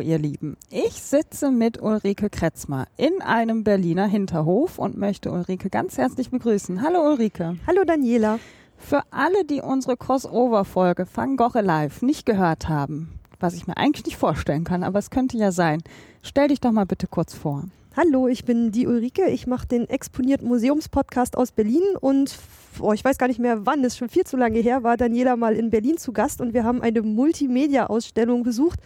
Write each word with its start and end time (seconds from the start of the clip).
Hallo 0.00 0.12
ihr 0.12 0.18
Lieben, 0.18 0.56
ich 0.70 0.94
sitze 0.94 1.50
mit 1.50 1.82
Ulrike 1.82 2.30
Kretzmer 2.30 2.86
in 2.96 3.20
einem 3.20 3.64
Berliner 3.64 4.06
Hinterhof 4.06 4.78
und 4.78 4.96
möchte 4.96 5.30
Ulrike 5.30 5.68
ganz 5.68 5.98
herzlich 5.98 6.30
begrüßen. 6.30 6.80
Hallo 6.80 7.06
Ulrike. 7.06 7.58
Hallo 7.66 7.84
Daniela. 7.84 8.38
Für 8.78 9.02
alle, 9.10 9.44
die 9.44 9.60
unsere 9.60 9.98
Crossover-Folge 9.98 11.06
Van 11.14 11.36
Gogh 11.36 11.60
Live 11.60 12.00
nicht 12.00 12.24
gehört 12.24 12.70
haben, 12.70 13.12
was 13.40 13.52
ich 13.52 13.66
mir 13.66 13.76
eigentlich 13.76 14.06
nicht 14.06 14.16
vorstellen 14.16 14.64
kann, 14.64 14.84
aber 14.84 14.98
es 14.98 15.10
könnte 15.10 15.36
ja 15.36 15.52
sein, 15.52 15.82
stell 16.22 16.48
dich 16.48 16.60
doch 16.60 16.72
mal 16.72 16.86
bitte 16.86 17.06
kurz 17.06 17.34
vor. 17.34 17.64
Hallo, 17.94 18.26
ich 18.26 18.46
bin 18.46 18.72
die 18.72 18.86
Ulrike. 18.86 19.28
Ich 19.28 19.46
mache 19.46 19.66
den 19.66 19.86
exponierten 19.86 20.48
Museumspodcast 20.48 21.36
aus 21.36 21.52
Berlin 21.52 21.82
und 22.00 22.38
oh, 22.78 22.94
ich 22.94 23.04
weiß 23.04 23.18
gar 23.18 23.28
nicht 23.28 23.40
mehr 23.40 23.66
wann, 23.66 23.84
ist 23.84 23.98
schon 23.98 24.08
viel 24.08 24.24
zu 24.24 24.38
lange 24.38 24.60
her, 24.60 24.82
war 24.82 24.96
Daniela 24.96 25.36
mal 25.36 25.56
in 25.56 25.68
Berlin 25.68 25.98
zu 25.98 26.12
Gast 26.12 26.40
und 26.40 26.54
wir 26.54 26.64
haben 26.64 26.80
eine 26.80 27.02
Multimedia-Ausstellung 27.02 28.44
besucht, 28.44 28.78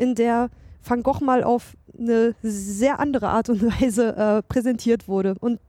in 0.00 0.14
der 0.14 0.48
Van 0.82 1.02
Gogh 1.02 1.22
mal 1.22 1.44
auf 1.44 1.76
eine 1.98 2.34
sehr 2.42 3.00
andere 3.00 3.28
Art 3.28 3.50
und 3.50 3.62
Weise 3.80 4.16
äh, 4.16 4.42
präsentiert 4.42 5.08
wurde. 5.08 5.34
Und 5.40 5.60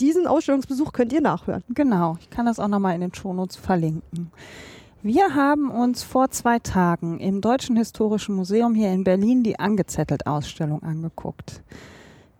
diesen 0.00 0.26
Ausstellungsbesuch 0.26 0.92
könnt 0.92 1.12
ihr 1.12 1.20
nachhören. 1.20 1.62
Genau, 1.68 2.16
ich 2.20 2.30
kann 2.30 2.46
das 2.46 2.58
auch 2.58 2.68
nochmal 2.68 2.94
in 2.94 3.00
den 3.00 3.14
Shownotes 3.14 3.56
verlinken. 3.56 4.30
Wir 5.02 5.34
haben 5.34 5.70
uns 5.70 6.04
vor 6.04 6.30
zwei 6.30 6.60
Tagen 6.60 7.18
im 7.18 7.40
Deutschen 7.40 7.76
Historischen 7.76 8.36
Museum 8.36 8.74
hier 8.74 8.92
in 8.92 9.02
Berlin 9.02 9.42
die 9.42 9.58
Angezettelt-Ausstellung 9.58 10.82
angeguckt. 10.84 11.62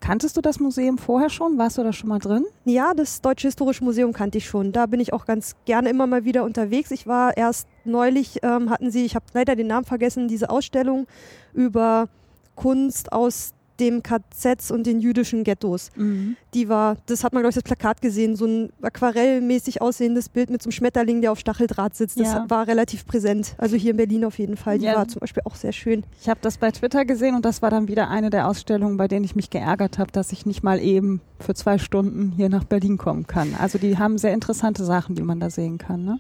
Kanntest 0.03 0.37
du 0.37 0.41
das 0.41 0.59
Museum 0.59 0.99
vorher 0.99 1.31
schon? 1.31 1.59
Warst 1.59 1.79
du 1.79 1.85
da 1.85 1.93
schon 1.93 2.09
mal 2.09 2.19
drin? 2.19 2.45
Ja, 2.65 2.93
das 2.93 3.21
Deutsche 3.21 3.47
Historische 3.47 3.85
Museum 3.85 4.13
kannte 4.13 4.37
ich 4.39 4.47
schon. 4.47 4.73
Da 4.73 4.87
bin 4.87 4.99
ich 4.99 5.13
auch 5.13 5.27
ganz 5.27 5.55
gerne 5.65 5.91
immer 5.91 6.09
mal 6.09 6.25
wieder 6.25 6.43
unterwegs. 6.43 6.91
Ich 6.91 7.07
war 7.07 7.37
erst 7.37 7.69
neulich, 7.85 8.41
ähm, 8.43 8.69
hatten 8.69 8.91
sie, 8.91 9.05
ich 9.05 9.15
habe 9.15 9.27
leider 9.33 9.55
den 9.55 9.69
Namen 9.69 9.85
vergessen, 9.85 10.27
diese 10.27 10.51
Ausstellung 10.51 11.07
über 11.55 12.09
Kunst 12.57 13.13
aus 13.13 13.55
dem 13.81 14.03
KZ 14.03 14.71
und 14.71 14.87
den 14.87 15.01
jüdischen 15.01 15.45
Ghettos. 15.45 15.91
Mhm. 15.97 16.37
Die 16.55 16.69
war, 16.69 16.97
das 17.07 17.25
hat 17.25 17.33
man, 17.33 17.43
glaube 17.43 17.51
ich, 17.51 17.55
das 17.55 17.65
Plakat 17.65 18.03
gesehen, 18.03 18.37
so 18.37 18.47
ein 18.47 18.71
aquarellmäßig 18.83 19.81
aussehendes 19.81 20.29
Bild 20.29 20.51
mit 20.51 20.63
so 20.63 20.69
einem 20.69 20.73
Schmetterling, 20.73 21.21
der 21.21 21.33
auf 21.33 21.39
Stacheldraht 21.39 21.97
sitzt. 21.97 22.19
Das 22.19 22.29
ja. 22.29 22.45
war 22.49 22.67
relativ 22.67 23.07
präsent. 23.07 23.55
Also 23.59 23.77
hier 23.77 23.93
in 23.93 23.97
Berlin 23.97 24.25
auf 24.25 24.39
jeden 24.39 24.57
Fall. 24.57 24.79
Die 24.79 24.87
ja. 24.87 24.97
war 24.97 25.09
zum 25.09 25.21
Beispiel 25.21 25.43
auch 25.45 25.57
sehr 25.57 25.73
schön. 25.73 26.05
Ich 26.21 26.29
habe 26.29 26.41
das 26.43 26.59
bei 26.59 26.71
Twitter 26.71 27.05
gesehen 27.05 27.35
und 27.35 27.45
das 27.45 27.63
war 27.63 27.71
dann 27.71 27.89
wieder 27.89 28.09
eine 28.09 28.31
der 28.31 28.49
Ausstellungen, 28.49 28.97
bei 28.97 29.09
denen 29.09 29.25
ich 29.25 29.37
mich 29.37 29.51
geärgert 29.51 29.99
habe, 29.99 30.13
dass 30.13 30.33
ich 30.33 30.47
nicht 30.47 30.63
mal 30.63 30.81
eben 30.81 31.21
für 31.41 31.55
zwei 31.55 31.79
Stunden 31.79 32.33
hier 32.37 32.49
nach 32.49 32.65
Berlin 32.65 32.99
kommen 32.99 33.27
kann. 33.27 33.55
Also 33.59 33.79
die 33.79 33.99
haben 33.99 34.19
sehr 34.19 34.35
interessante 34.35 34.85
Sachen, 34.85 35.15
die 35.15 35.23
man 35.23 35.41
da 35.41 35.51
sehen 35.51 35.79
kann. 35.79 36.05
Ne? 36.05 36.19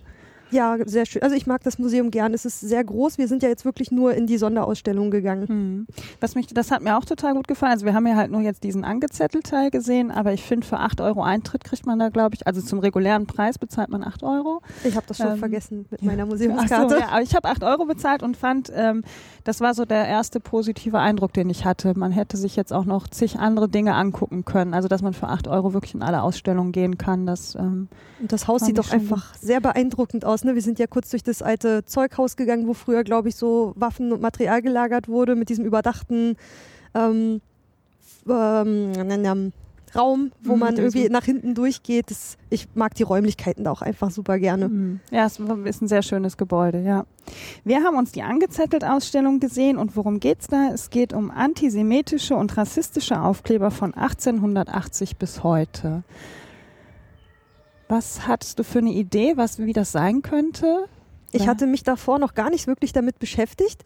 Ja, 0.53 0.77
sehr 0.85 1.07
schön. 1.07 1.23
Also 1.23 1.35
ich 1.35 1.47
mag 1.47 1.63
das 1.63 1.79
Museum 1.79 2.11
gern. 2.11 2.35
Es 2.35 2.45
ist 2.45 2.61
sehr 2.61 2.85
groß. 2.85 3.19
Wir 3.19 3.29
sind 3.29 3.43
ja 3.43 3.49
jetzt 3.49 3.65
wirklich 3.65 3.91
nur 3.91 4.15
in 4.15 4.27
die 4.27 4.39
Sonderausstellung 4.39 5.11
gegangen. 5.11 5.49
Hm. 5.49 5.87
Was 6.21 6.35
mich, 6.35 6.47
das 6.47 6.71
hat 6.71 6.83
mir 6.83 6.97
auch 6.97 7.05
total 7.05 7.35
gut 7.35 7.49
gefallen. 7.49 7.73
Also 7.73 7.87
wir 7.87 7.95
haben 7.95 8.07
ja 8.07 8.17
halt 8.17 8.31
nur 8.31 8.41
jetzt 8.41 8.63
diesen 8.65 8.85
Angezettelteil 8.85 9.71
gesehen, 9.71 10.11
aber 10.11 10.33
ich 10.33 10.43
finde 10.43 10.67
für 10.67 10.79
8 10.79 11.01
Euro 11.01 11.23
Eintritt 11.23 11.65
kriegt 11.65 11.87
man 11.87 11.99
da, 11.99 12.11
glaube 12.11 12.35
ich, 12.35 12.47
also 12.47 12.61
zum 12.61 12.79
regulären 12.79 13.27
Preis 13.27 13.59
bezahlt 13.59 13.89
man 13.89 14.05
8 14.05 14.23
Euro. 14.23 14.61
Ich 14.85 14.97
habe 14.97 15.07
das 15.07 15.17
schon 15.17 15.33
ähm, 15.33 15.39
vergessen 15.39 15.87
mit 15.91 16.03
meiner 16.03 16.27
Museumskarte. 16.27 16.95
So, 16.95 17.01
ja, 17.01 17.09
aber 17.09 17.23
ich 17.23 17.35
habe 17.35 17.49
8 17.49 17.65
Euro 17.65 17.87
bezahlt 17.87 18.23
und 18.23 18.37
fand, 18.37 18.71
ähm, 18.75 19.03
das 19.45 19.61
war 19.61 19.75
so 19.75 19.85
der 19.85 20.07
erste 20.07 20.39
positive 20.41 20.99
Eindruck, 20.99 21.33
den 21.33 21.51
ich 21.51 21.65
hatte. 21.65 21.99
Man 21.99 22.13
hätte 22.13 22.37
sich 22.37 22.57
jetzt 22.57 22.73
auch 22.73 22.85
noch 22.85 23.09
zig 23.09 23.39
andere 23.39 23.69
Dinge 23.69 23.95
angucken 23.95 24.45
können. 24.45 24.75
Also 24.75 24.89
dass 24.89 25.03
man 25.03 25.15
für 25.15 25.29
8 25.29 25.49
Euro 25.49 25.73
wirklich 25.73 25.95
in 25.95 26.03
alle 26.03 26.23
Ausstellungen 26.23 26.73
gehen 26.73 26.99
kann. 26.99 27.27
Das, 27.27 27.55
ähm, 27.55 27.89
und 28.21 28.33
das 28.33 28.47
Haus 28.47 28.63
sieht 28.63 28.79
doch 28.79 28.93
einfach 28.93 29.35
sehr 29.35 29.61
beeindruckend 29.61 30.25
aus. 30.25 30.42
Ne? 30.45 30.55
Wir 30.55 30.63
sind 30.63 30.79
ja 30.79 30.87
kurz 30.87 31.11
durch 31.11 31.23
das 31.23 31.43
alte 31.43 31.85
Zeughaus 31.85 32.37
gegangen, 32.37 32.67
wo 32.67 32.75
früher, 32.75 33.05
glaube 33.05 33.29
ich, 33.29 33.37
so 33.37 33.73
Waffen 33.77 34.13
und 34.13 34.21
Material 34.21 34.63
gelagert 34.63 35.09
wurde, 35.09 35.35
mit 35.35 35.49
diesem 35.49 35.65
überdachten 35.65 36.37
ähm, 36.95 37.41
ähm, 38.29 39.53
Raum, 39.95 40.33
wo 40.43 40.55
mhm, 40.55 40.59
man 40.59 40.77
irgendwie 40.77 41.09
nach 41.09 41.25
hinten 41.25 41.55
durchgeht. 41.55 42.11
Das, 42.11 42.39
ich 42.51 42.69
mag 42.75 42.95
die 42.95 43.03
Räumlichkeiten 43.03 43.65
da 43.65 43.71
auch 43.71 43.83
einfach 43.83 44.11
super 44.11 44.39
gerne. 44.39 44.69
Mhm. 44.69 45.01
Ja, 45.11 45.27
es 45.27 45.39
ist 45.39 45.83
ein 45.83 45.89
sehr 45.89 46.03
schönes 46.03 46.37
Gebäude, 46.37 46.83
ja. 46.83 47.05
Wir 47.65 47.83
haben 47.83 47.97
uns 47.97 48.13
die 48.13 48.23
angezettelt 48.23 48.85
Ausstellung 48.85 49.39
gesehen 49.39 49.77
und 49.77 49.97
worum 49.97 50.19
geht 50.19 50.41
es 50.41 50.47
da? 50.47 50.71
Es 50.73 50.91
geht 50.91 51.13
um 51.13 51.31
antisemitische 51.31 52.35
und 52.35 52.57
rassistische 52.57 53.21
Aufkleber 53.21 53.71
von 53.71 53.95
1880 53.95 55.17
bis 55.19 55.43
heute. 55.43 56.03
Was 57.93 58.27
hattest 58.27 58.59
du 58.59 58.65
für 58.65 58.79
eine 58.79 58.93
Idee, 58.93 59.37
was, 59.37 59.59
wie 59.59 59.75
das 59.75 59.93
sein 59.93 60.23
könnte? 60.23 60.87
Ich 61.31 61.47
hatte 61.47 61.67
mich 61.67 61.83
davor 61.83 62.19
noch 62.19 62.33
gar 62.33 62.49
nicht 62.49 62.67
wirklich 62.67 62.95
damit 62.95 63.19
beschäftigt. 63.19 63.85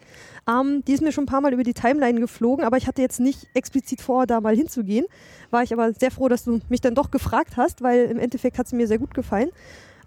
Ähm, 0.49 0.85
die 0.87 0.93
ist 0.93 1.03
mir 1.03 1.11
schon 1.11 1.25
ein 1.25 1.27
paar 1.27 1.41
Mal 1.41 1.53
über 1.53 1.65
die 1.65 1.75
Timeline 1.75 2.21
geflogen, 2.21 2.65
aber 2.65 2.77
ich 2.77 2.87
hatte 2.87 3.03
jetzt 3.03 3.19
nicht 3.19 3.49
explizit 3.53 4.01
vor, 4.01 4.29
da 4.29 4.41
mal 4.41 4.55
hinzugehen. 4.55 5.07
War 5.51 5.65
ich 5.65 5.73
aber 5.73 5.93
sehr 5.93 6.13
froh, 6.13 6.29
dass 6.29 6.45
du 6.45 6.61
mich 6.69 6.81
dann 6.81 6.95
doch 6.95 7.11
gefragt 7.11 7.57
hast, 7.57 7.83
weil 7.83 8.05
im 8.05 8.21
Endeffekt 8.21 8.59
hat 8.59 8.69
sie 8.69 8.77
mir 8.77 8.87
sehr 8.87 9.01
gut 9.01 9.13
gefallen. 9.13 9.51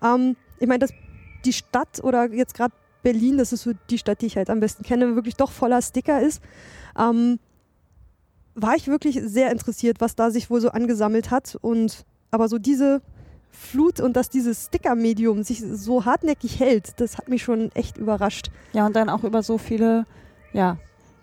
Ähm, 0.02 0.38
ich 0.60 0.68
meine, 0.70 0.80
dass 0.80 0.94
die 1.44 1.52
Stadt 1.52 2.02
oder 2.02 2.32
jetzt 2.32 2.54
gerade 2.54 2.74
Berlin, 3.04 3.38
das 3.38 3.52
ist 3.52 3.64
so 3.64 3.72
die 3.90 3.98
Stadt, 3.98 4.22
die 4.22 4.28
ich 4.28 4.38
halt 4.38 4.50
am 4.50 4.62
besten 4.62 4.84
kenne, 4.84 5.14
wirklich 5.16 5.36
doch 5.36 5.52
voller 5.52 5.82
Sticker 5.82 6.22
ist. 6.22 6.42
Ähm, 6.98 7.38
war 8.56 8.78
ich 8.78 8.88
wirklich 8.88 9.20
sehr 9.22 9.52
interessiert, 9.52 10.00
was 10.00 10.16
da 10.16 10.32
sich 10.32 10.50
wohl 10.50 10.62
so 10.62 10.70
angesammelt 10.70 11.32
hat. 11.32 11.58
Und 11.60 12.06
aber 12.32 12.48
so 12.48 12.60
diese 12.60 13.02
Flut 13.52 14.00
und 14.00 14.16
dass 14.16 14.30
dieses 14.30 14.66
Sticker-Medium 14.66 15.44
sich 15.44 15.62
so 15.62 16.06
hartnäckig 16.06 16.60
hält, 16.60 17.00
das 17.00 17.18
hat 17.18 17.30
mich 17.30 17.44
schon 17.44 17.72
echt 17.74 17.98
überrascht. 17.98 18.52
Ja, 18.74 18.86
und 18.86 18.96
dann 18.96 19.10
auch 19.10 19.24
über 19.24 19.44
so 19.44 19.58
viele 19.58 20.06
ja, 20.54 20.78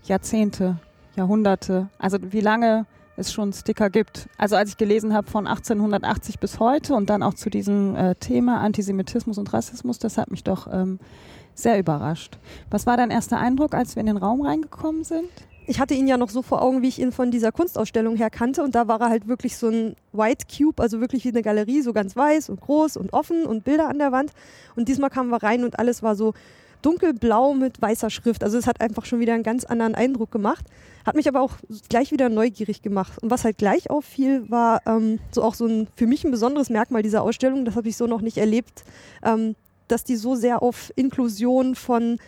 Jahrzehnte, 0.05 0.79
Jahrhunderte. 1.17 1.89
Also 1.99 2.19
wie 2.21 2.41
lange 2.41 2.87
es 3.17 3.33
schon 3.33 3.53
Sticker 3.53 3.91
gibt. 3.91 4.29
Also 4.37 4.57
als 4.57 4.71
ich 4.71 4.77
gelesen 4.77 5.15
habe 5.15 5.31
von 5.31 5.47
1880 5.47 6.39
bis 6.39 6.61
heute 6.61 6.95
und 6.95 7.11
dann 7.11 7.23
auch 7.23 7.35
zu 7.35 7.51
diesem 7.51 7.97
äh, 7.97 8.15
Thema 8.15 8.61
Antisemitismus 8.61 9.39
und 9.39 9.53
Rassismus, 9.53 9.99
das 9.99 10.19
hat 10.19 10.31
mich 10.31 10.45
doch 10.45 10.67
ähm, 10.71 10.99
sehr 11.55 11.79
überrascht. 11.79 12.39
Was 12.71 12.87
war 12.87 12.97
dein 12.97 13.11
erster 13.11 13.39
Eindruck, 13.39 13.75
als 13.75 13.97
wir 13.97 14.01
in 14.01 14.07
den 14.07 14.19
Raum 14.19 14.43
reingekommen 14.43 15.05
sind? 15.05 15.31
Ich 15.67 15.81
hatte 15.81 15.95
ihn 15.95 16.07
ja 16.07 16.17
noch 16.17 16.31
so 16.31 16.43
vor 16.43 16.63
Augen, 16.63 16.83
wie 16.83 16.89
ich 16.89 17.01
ihn 17.01 17.13
von 17.13 17.31
dieser 17.31 17.53
Kunstausstellung 17.53 18.17
her 18.17 18.31
kannte. 18.31 18.63
Und 18.63 18.75
da 18.75 18.89
war 18.89 19.01
er 19.01 19.09
halt 19.09 19.27
wirklich 19.27 19.57
so 19.57 19.69
ein 19.69 19.97
White 20.13 20.47
Cube, 20.47 20.81
also 20.81 21.01
wirklich 21.01 21.25
wie 21.25 21.31
eine 21.31 21.43
Galerie, 21.43 21.83
so 21.83 21.93
ganz 21.93 22.15
weiß 22.15 22.49
und 22.51 22.61
groß 22.61 22.97
und 22.97 23.13
offen 23.13 23.45
und 23.45 23.65
Bilder 23.65 23.89
an 23.89 23.99
der 23.99 24.13
Wand. 24.13 24.33
Und 24.77 24.89
diesmal 24.89 25.11
kamen 25.11 25.31
wir 25.31 25.43
rein 25.43 25.65
und 25.65 25.79
alles 25.79 26.03
war 26.03 26.15
so 26.15 26.35
dunkelblau 26.83 27.55
mit 27.55 27.83
weißer 27.83 28.11
Schrift. 28.11 28.45
Also 28.45 28.59
es 28.59 28.67
hat 28.67 28.81
einfach 28.81 29.05
schon 29.05 29.19
wieder 29.19 29.35
einen 29.35 29.43
ganz 29.43 29.65
anderen 29.65 29.95
Eindruck 29.95 30.31
gemacht. 30.31 30.65
Hat 31.05 31.17
mich 31.17 31.27
aber 31.27 31.41
auch 31.41 31.55
gleich 31.89 32.13
wieder 32.13 32.29
neugierig 32.29 32.83
gemacht. 32.83 33.21
Und 33.21 33.31
was 33.31 33.45
halt 33.45 33.59
gleich 33.59 33.91
auffiel, 33.91 34.49
war 34.49 34.83
ähm, 34.87 35.19
so 35.33 35.43
auch 35.43 35.55
so 35.55 35.67
ein 35.67 35.89
für 35.97 36.07
mich 36.07 36.25
ein 36.25 36.31
besonderes 36.31 36.71
Merkmal 36.71 37.03
dieser 37.03 37.23
Ausstellung. 37.23 37.65
Das 37.65 37.75
habe 37.75 37.89
ich 37.89 37.97
so 37.97 38.07
noch 38.07 38.21
nicht 38.21 38.39
erlebt, 38.39 38.85
ähm, 39.25 39.57
dass 39.89 40.05
die 40.05 40.17
so 40.17 40.37
sehr 40.37 40.63
auf 40.63 40.93
Inklusion 40.97 41.75
von 41.75 42.19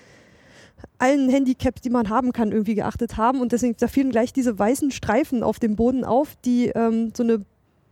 allen 0.98 1.28
Handicaps, 1.28 1.80
die 1.80 1.90
man 1.90 2.08
haben 2.08 2.32
kann, 2.32 2.52
irgendwie 2.52 2.75
geachtet 2.75 3.16
haben. 3.16 3.40
Und 3.40 3.52
deswegen, 3.52 3.76
da 3.78 3.88
fielen 3.88 4.10
gleich 4.10 4.32
diese 4.32 4.58
weißen 4.58 4.90
Streifen 4.90 5.42
auf 5.42 5.58
dem 5.58 5.76
Boden 5.76 6.04
auf, 6.04 6.36
die 6.44 6.69
ähm, 6.69 7.12
so 7.16 7.22
eine 7.22 7.44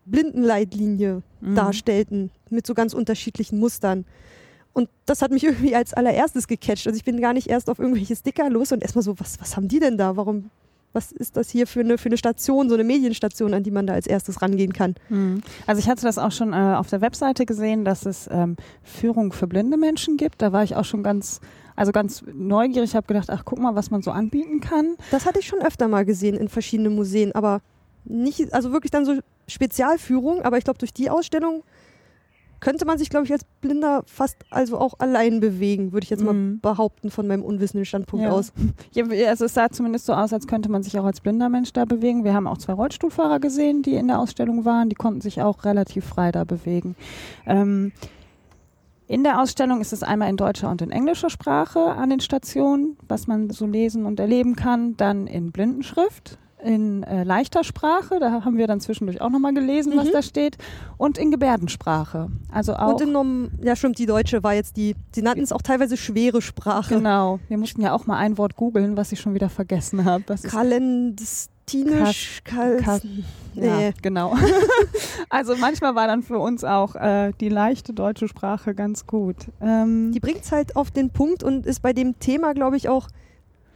Blindenleitlinie 0.06 1.22
mhm. 1.40 1.54
darstellten, 1.54 2.30
mit 2.50 2.66
so 2.66 2.74
ganz 2.74 2.94
unterschiedlichen 2.94 3.58
Mustern. 3.58 4.04
Und 4.72 4.88
das 5.06 5.22
hat 5.22 5.30
mich 5.30 5.44
irgendwie 5.44 5.74
als 5.74 5.94
allererstes 5.94 6.46
gecatcht. 6.48 6.86
Also 6.86 6.96
ich 6.96 7.04
bin 7.04 7.20
gar 7.20 7.32
nicht 7.32 7.48
erst 7.48 7.70
auf 7.70 7.78
irgendwelche 7.78 8.14
Sticker 8.14 8.50
los 8.50 8.72
und 8.72 8.82
erstmal 8.82 9.02
so, 9.02 9.18
was, 9.18 9.40
was 9.40 9.56
haben 9.56 9.68
die 9.68 9.80
denn 9.80 9.96
da? 9.96 10.16
Warum, 10.16 10.50
was 10.92 11.12
ist 11.12 11.36
das 11.36 11.50
hier 11.50 11.66
für 11.66 11.80
eine, 11.80 11.98
für 11.98 12.10
eine 12.10 12.18
Station, 12.18 12.68
so 12.68 12.74
eine 12.74 12.84
Medienstation, 12.84 13.54
an 13.54 13.62
die 13.62 13.70
man 13.70 13.86
da 13.86 13.94
als 13.94 14.06
erstes 14.06 14.42
rangehen 14.42 14.72
kann? 14.72 14.94
Mhm. 15.08 15.42
Also 15.66 15.80
ich 15.80 15.88
hatte 15.88 16.02
das 16.02 16.18
auch 16.18 16.32
schon 16.32 16.52
äh, 16.52 16.74
auf 16.76 16.88
der 16.88 17.00
Webseite 17.00 17.46
gesehen, 17.46 17.84
dass 17.84 18.04
es 18.06 18.28
ähm, 18.30 18.56
Führung 18.82 19.32
für 19.32 19.46
blinde 19.46 19.76
Menschen 19.76 20.16
gibt. 20.16 20.42
Da 20.42 20.52
war 20.52 20.62
ich 20.62 20.76
auch 20.76 20.84
schon 20.84 21.02
ganz 21.02 21.40
also 21.76 21.92
ganz 21.92 22.24
neugierig, 22.34 22.96
habe 22.96 23.06
gedacht, 23.06 23.30
ach 23.30 23.44
guck 23.44 23.58
mal, 23.58 23.74
was 23.74 23.90
man 23.90 24.02
so 24.02 24.10
anbieten 24.10 24.60
kann. 24.60 24.96
Das 25.10 25.26
hatte 25.26 25.38
ich 25.40 25.46
schon 25.46 25.60
öfter 25.60 25.88
mal 25.88 26.04
gesehen 26.04 26.36
in 26.36 26.48
verschiedenen 26.48 26.94
Museen, 26.96 27.32
aber 27.32 27.60
nicht, 28.04 28.52
also 28.54 28.72
wirklich 28.72 28.90
dann 28.90 29.04
so 29.04 29.14
Spezialführung, 29.46 30.42
aber 30.42 30.58
ich 30.58 30.64
glaube, 30.64 30.78
durch 30.78 30.92
die 30.94 31.10
Ausstellung 31.10 31.62
könnte 32.58 32.86
man 32.86 32.96
sich, 32.96 33.10
glaube 33.10 33.26
ich, 33.26 33.32
als 33.32 33.44
Blinder 33.60 34.02
fast 34.06 34.36
also 34.48 34.78
auch 34.78 34.94
allein 34.98 35.40
bewegen, 35.40 35.92
würde 35.92 36.04
ich 36.04 36.10
jetzt 36.10 36.24
mal 36.24 36.32
Mhm. 36.32 36.60
behaupten 36.60 37.10
von 37.10 37.26
meinem 37.26 37.42
unwissenden 37.44 37.84
Standpunkt 37.84 38.24
Ja. 38.24 38.32
aus. 38.32 38.52
Ja, 38.94 39.04
also 39.28 39.44
es 39.44 39.52
sah 39.54 39.68
zumindest 39.70 40.06
so 40.06 40.14
aus, 40.14 40.32
als 40.32 40.46
könnte 40.46 40.70
man 40.70 40.82
sich 40.82 40.98
auch 40.98 41.04
als 41.04 41.20
blinder 41.20 41.50
Mensch 41.50 41.72
da 41.74 41.84
bewegen. 41.84 42.24
Wir 42.24 42.32
haben 42.32 42.46
auch 42.46 42.56
zwei 42.58 42.72
Rollstuhlfahrer 42.72 43.40
gesehen, 43.40 43.82
die 43.82 43.94
in 43.94 44.08
der 44.08 44.18
Ausstellung 44.20 44.64
waren. 44.64 44.88
Die 44.88 44.94
konnten 44.96 45.20
sich 45.20 45.42
auch 45.42 45.64
relativ 45.64 46.06
frei 46.06 46.32
da 46.32 46.44
bewegen. 46.44 46.96
Ähm, 47.44 47.92
in 49.08 49.22
der 49.24 49.40
Ausstellung 49.40 49.80
ist 49.80 49.92
es 49.92 50.02
einmal 50.02 50.28
in 50.30 50.36
deutscher 50.36 50.70
und 50.70 50.82
in 50.82 50.90
englischer 50.90 51.30
Sprache 51.30 51.80
an 51.80 52.10
den 52.10 52.20
Stationen, 52.20 52.96
was 53.08 53.26
man 53.26 53.50
so 53.50 53.66
lesen 53.66 54.04
und 54.06 54.18
erleben 54.20 54.56
kann. 54.56 54.96
Dann 54.96 55.26
in 55.26 55.52
Blindenschrift, 55.52 56.38
in 56.64 57.02
äh, 57.04 57.22
leichter 57.22 57.62
Sprache, 57.62 58.18
da 58.18 58.42
haben 58.44 58.56
wir 58.56 58.66
dann 58.66 58.80
zwischendurch 58.80 59.20
auch 59.20 59.30
nochmal 59.30 59.54
gelesen, 59.54 59.92
was 59.96 60.08
Mhm. 60.08 60.12
da 60.12 60.22
steht. 60.22 60.58
Und 60.96 61.18
in 61.18 61.30
Gebärdensprache. 61.30 62.28
Also 62.50 62.74
auch. 62.74 62.94
Und 62.94 63.00
in 63.02 63.12
Norm 63.12 63.50
ja 63.62 63.76
stimmt, 63.76 63.98
die 63.98 64.06
Deutsche 64.06 64.42
war 64.42 64.54
jetzt 64.54 64.76
die, 64.76 64.96
sie 65.14 65.22
nannten 65.22 65.44
es 65.44 65.52
auch 65.52 65.62
teilweise 65.62 65.96
schwere 65.96 66.42
Sprache. 66.42 66.96
Genau. 66.96 67.38
Wir 67.48 67.58
mussten 67.58 67.82
ja 67.82 67.92
auch 67.92 68.06
mal 68.06 68.16
ein 68.16 68.38
Wort 68.38 68.56
googeln, 68.56 68.96
was 68.96 69.12
ich 69.12 69.20
schon 69.20 69.34
wieder 69.34 69.48
vergessen 69.50 70.04
habe. 70.04 70.24
Das 70.26 70.42
Kal 72.44 72.76
Kas- 72.78 73.02
Ja, 73.54 73.76
nee. 73.78 73.92
genau. 74.02 74.36
also 75.28 75.56
manchmal 75.56 75.94
war 75.94 76.06
dann 76.06 76.22
für 76.22 76.38
uns 76.38 76.62
auch 76.64 76.94
äh, 76.94 77.32
die 77.40 77.48
leichte 77.48 77.92
deutsche 77.92 78.28
Sprache 78.28 78.74
ganz 78.74 79.06
gut. 79.06 79.36
Ähm, 79.60 80.12
Die 80.12 80.20
bringt 80.20 80.44
es 80.44 80.52
halt 80.52 80.76
auf 80.76 80.90
den 80.90 81.10
Punkt 81.10 81.42
und 81.42 81.66
ist 81.66 81.80
bei 81.82 81.92
dem 81.92 82.18
Thema, 82.18 82.54
glaube 82.54 82.76
ich, 82.76 82.88
auch. 82.88 83.08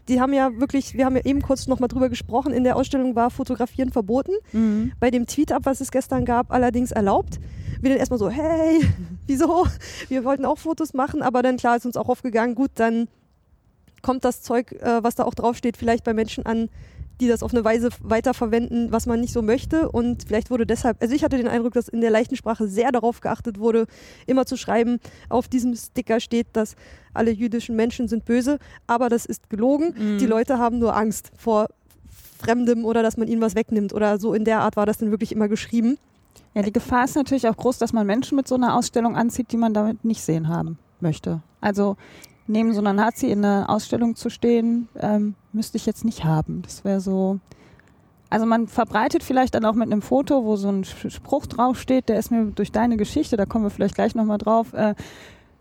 Die 0.08 0.20
haben 0.20 0.32
ja 0.32 0.58
wirklich, 0.58 0.94
wir 0.94 1.04
haben 1.04 1.14
ja 1.16 1.24
eben 1.24 1.40
kurz 1.42 1.66
nochmal 1.66 1.88
drüber 1.88 2.08
gesprochen, 2.08 2.52
in 2.52 2.64
der 2.64 2.76
Ausstellung 2.76 3.14
war 3.16 3.30
Fotografieren 3.30 3.90
verboten. 3.90 4.32
mhm. 4.52 4.92
Bei 5.00 5.10
dem 5.10 5.26
Tweet-Up, 5.26 5.62
was 5.64 5.80
es 5.80 5.90
gestern 5.90 6.24
gab, 6.24 6.52
allerdings 6.52 6.90
erlaubt. 6.92 7.38
Wir 7.80 7.90
dann 7.90 7.98
erstmal 7.98 8.18
so, 8.18 8.28
hey, 8.28 8.80
wieso? 9.26 9.66
Wir 10.08 10.24
wollten 10.24 10.44
auch 10.44 10.58
Fotos 10.58 10.94
machen, 10.94 11.22
aber 11.22 11.42
dann 11.42 11.56
klar 11.56 11.76
ist 11.76 11.86
uns 11.86 11.96
auch 11.96 12.08
aufgegangen, 12.08 12.54
gut, 12.54 12.70
dann 12.74 13.08
kommt 14.02 14.24
das 14.24 14.42
Zeug, 14.42 14.72
äh, 14.72 15.02
was 15.02 15.14
da 15.14 15.24
auch 15.24 15.34
draufsteht, 15.34 15.76
vielleicht 15.76 16.04
bei 16.04 16.12
Menschen 16.14 16.44
an, 16.46 16.68
die 17.20 17.28
das 17.28 17.42
auf 17.42 17.52
eine 17.52 17.64
Weise 17.64 17.90
weiterverwenden, 18.02 18.90
was 18.90 19.06
man 19.06 19.20
nicht 19.20 19.32
so 19.32 19.42
möchte. 19.42 19.90
Und 19.90 20.24
vielleicht 20.26 20.50
wurde 20.50 20.66
deshalb, 20.66 21.00
also 21.00 21.14
ich 21.14 21.22
hatte 21.22 21.36
den 21.36 21.48
Eindruck, 21.48 21.74
dass 21.74 21.88
in 21.88 22.00
der 22.00 22.10
leichten 22.10 22.36
Sprache 22.36 22.66
sehr 22.66 22.90
darauf 22.92 23.20
geachtet 23.20 23.58
wurde, 23.58 23.86
immer 24.26 24.46
zu 24.46 24.56
schreiben, 24.56 24.98
auf 25.28 25.48
diesem 25.48 25.74
Sticker 25.74 26.20
steht, 26.20 26.48
dass 26.54 26.76
alle 27.12 27.30
jüdischen 27.30 27.76
Menschen 27.76 28.08
sind 28.08 28.24
böse, 28.24 28.58
aber 28.86 29.08
das 29.08 29.26
ist 29.26 29.50
gelogen. 29.50 29.94
Mhm. 29.96 30.18
Die 30.18 30.26
Leute 30.26 30.58
haben 30.58 30.78
nur 30.78 30.96
Angst 30.96 31.30
vor 31.36 31.68
Fremdem 32.38 32.84
oder 32.84 33.02
dass 33.02 33.16
man 33.16 33.28
ihnen 33.28 33.42
was 33.42 33.54
wegnimmt 33.54 33.92
oder 33.92 34.18
so 34.18 34.32
in 34.32 34.44
der 34.44 34.60
Art 34.60 34.76
war 34.76 34.86
das 34.86 34.98
dann 34.98 35.10
wirklich 35.10 35.32
immer 35.32 35.48
geschrieben. 35.48 35.98
Ja, 36.54 36.62
die 36.62 36.72
Gefahr 36.72 37.04
ist 37.04 37.14
natürlich 37.14 37.46
auch 37.48 37.56
groß, 37.56 37.78
dass 37.78 37.92
man 37.92 38.06
Menschen 38.06 38.36
mit 38.36 38.48
so 38.48 38.54
einer 38.54 38.74
Ausstellung 38.74 39.16
anzieht, 39.16 39.52
die 39.52 39.56
man 39.56 39.74
damit 39.74 40.04
nicht 40.04 40.22
sehen 40.22 40.48
haben 40.48 40.78
möchte. 41.00 41.42
Also 41.60 41.96
neben 42.50 42.72
so 42.72 42.80
einer 42.80 42.92
Nazi 42.92 43.26
in 43.26 43.44
einer 43.44 43.70
Ausstellung 43.70 44.16
zu 44.16 44.28
stehen, 44.28 44.88
ähm, 44.98 45.34
müsste 45.52 45.76
ich 45.76 45.86
jetzt 45.86 46.04
nicht 46.04 46.24
haben. 46.24 46.62
Das 46.62 46.84
wäre 46.84 47.00
so. 47.00 47.38
Also 48.28 48.46
man 48.46 48.68
verbreitet 48.68 49.24
vielleicht 49.24 49.54
dann 49.54 49.64
auch 49.64 49.74
mit 49.74 49.90
einem 49.90 50.02
Foto, 50.02 50.44
wo 50.44 50.54
so 50.54 50.68
ein 50.68 50.84
Spruch 50.84 51.46
draufsteht, 51.46 52.08
der 52.08 52.18
ist 52.18 52.30
mir 52.30 52.46
durch 52.46 52.70
deine 52.70 52.96
Geschichte, 52.96 53.36
da 53.36 53.44
kommen 53.44 53.64
wir 53.64 53.70
vielleicht 53.70 53.96
gleich 53.96 54.14
nochmal 54.14 54.38
drauf, 54.38 54.72
äh, 54.72 54.94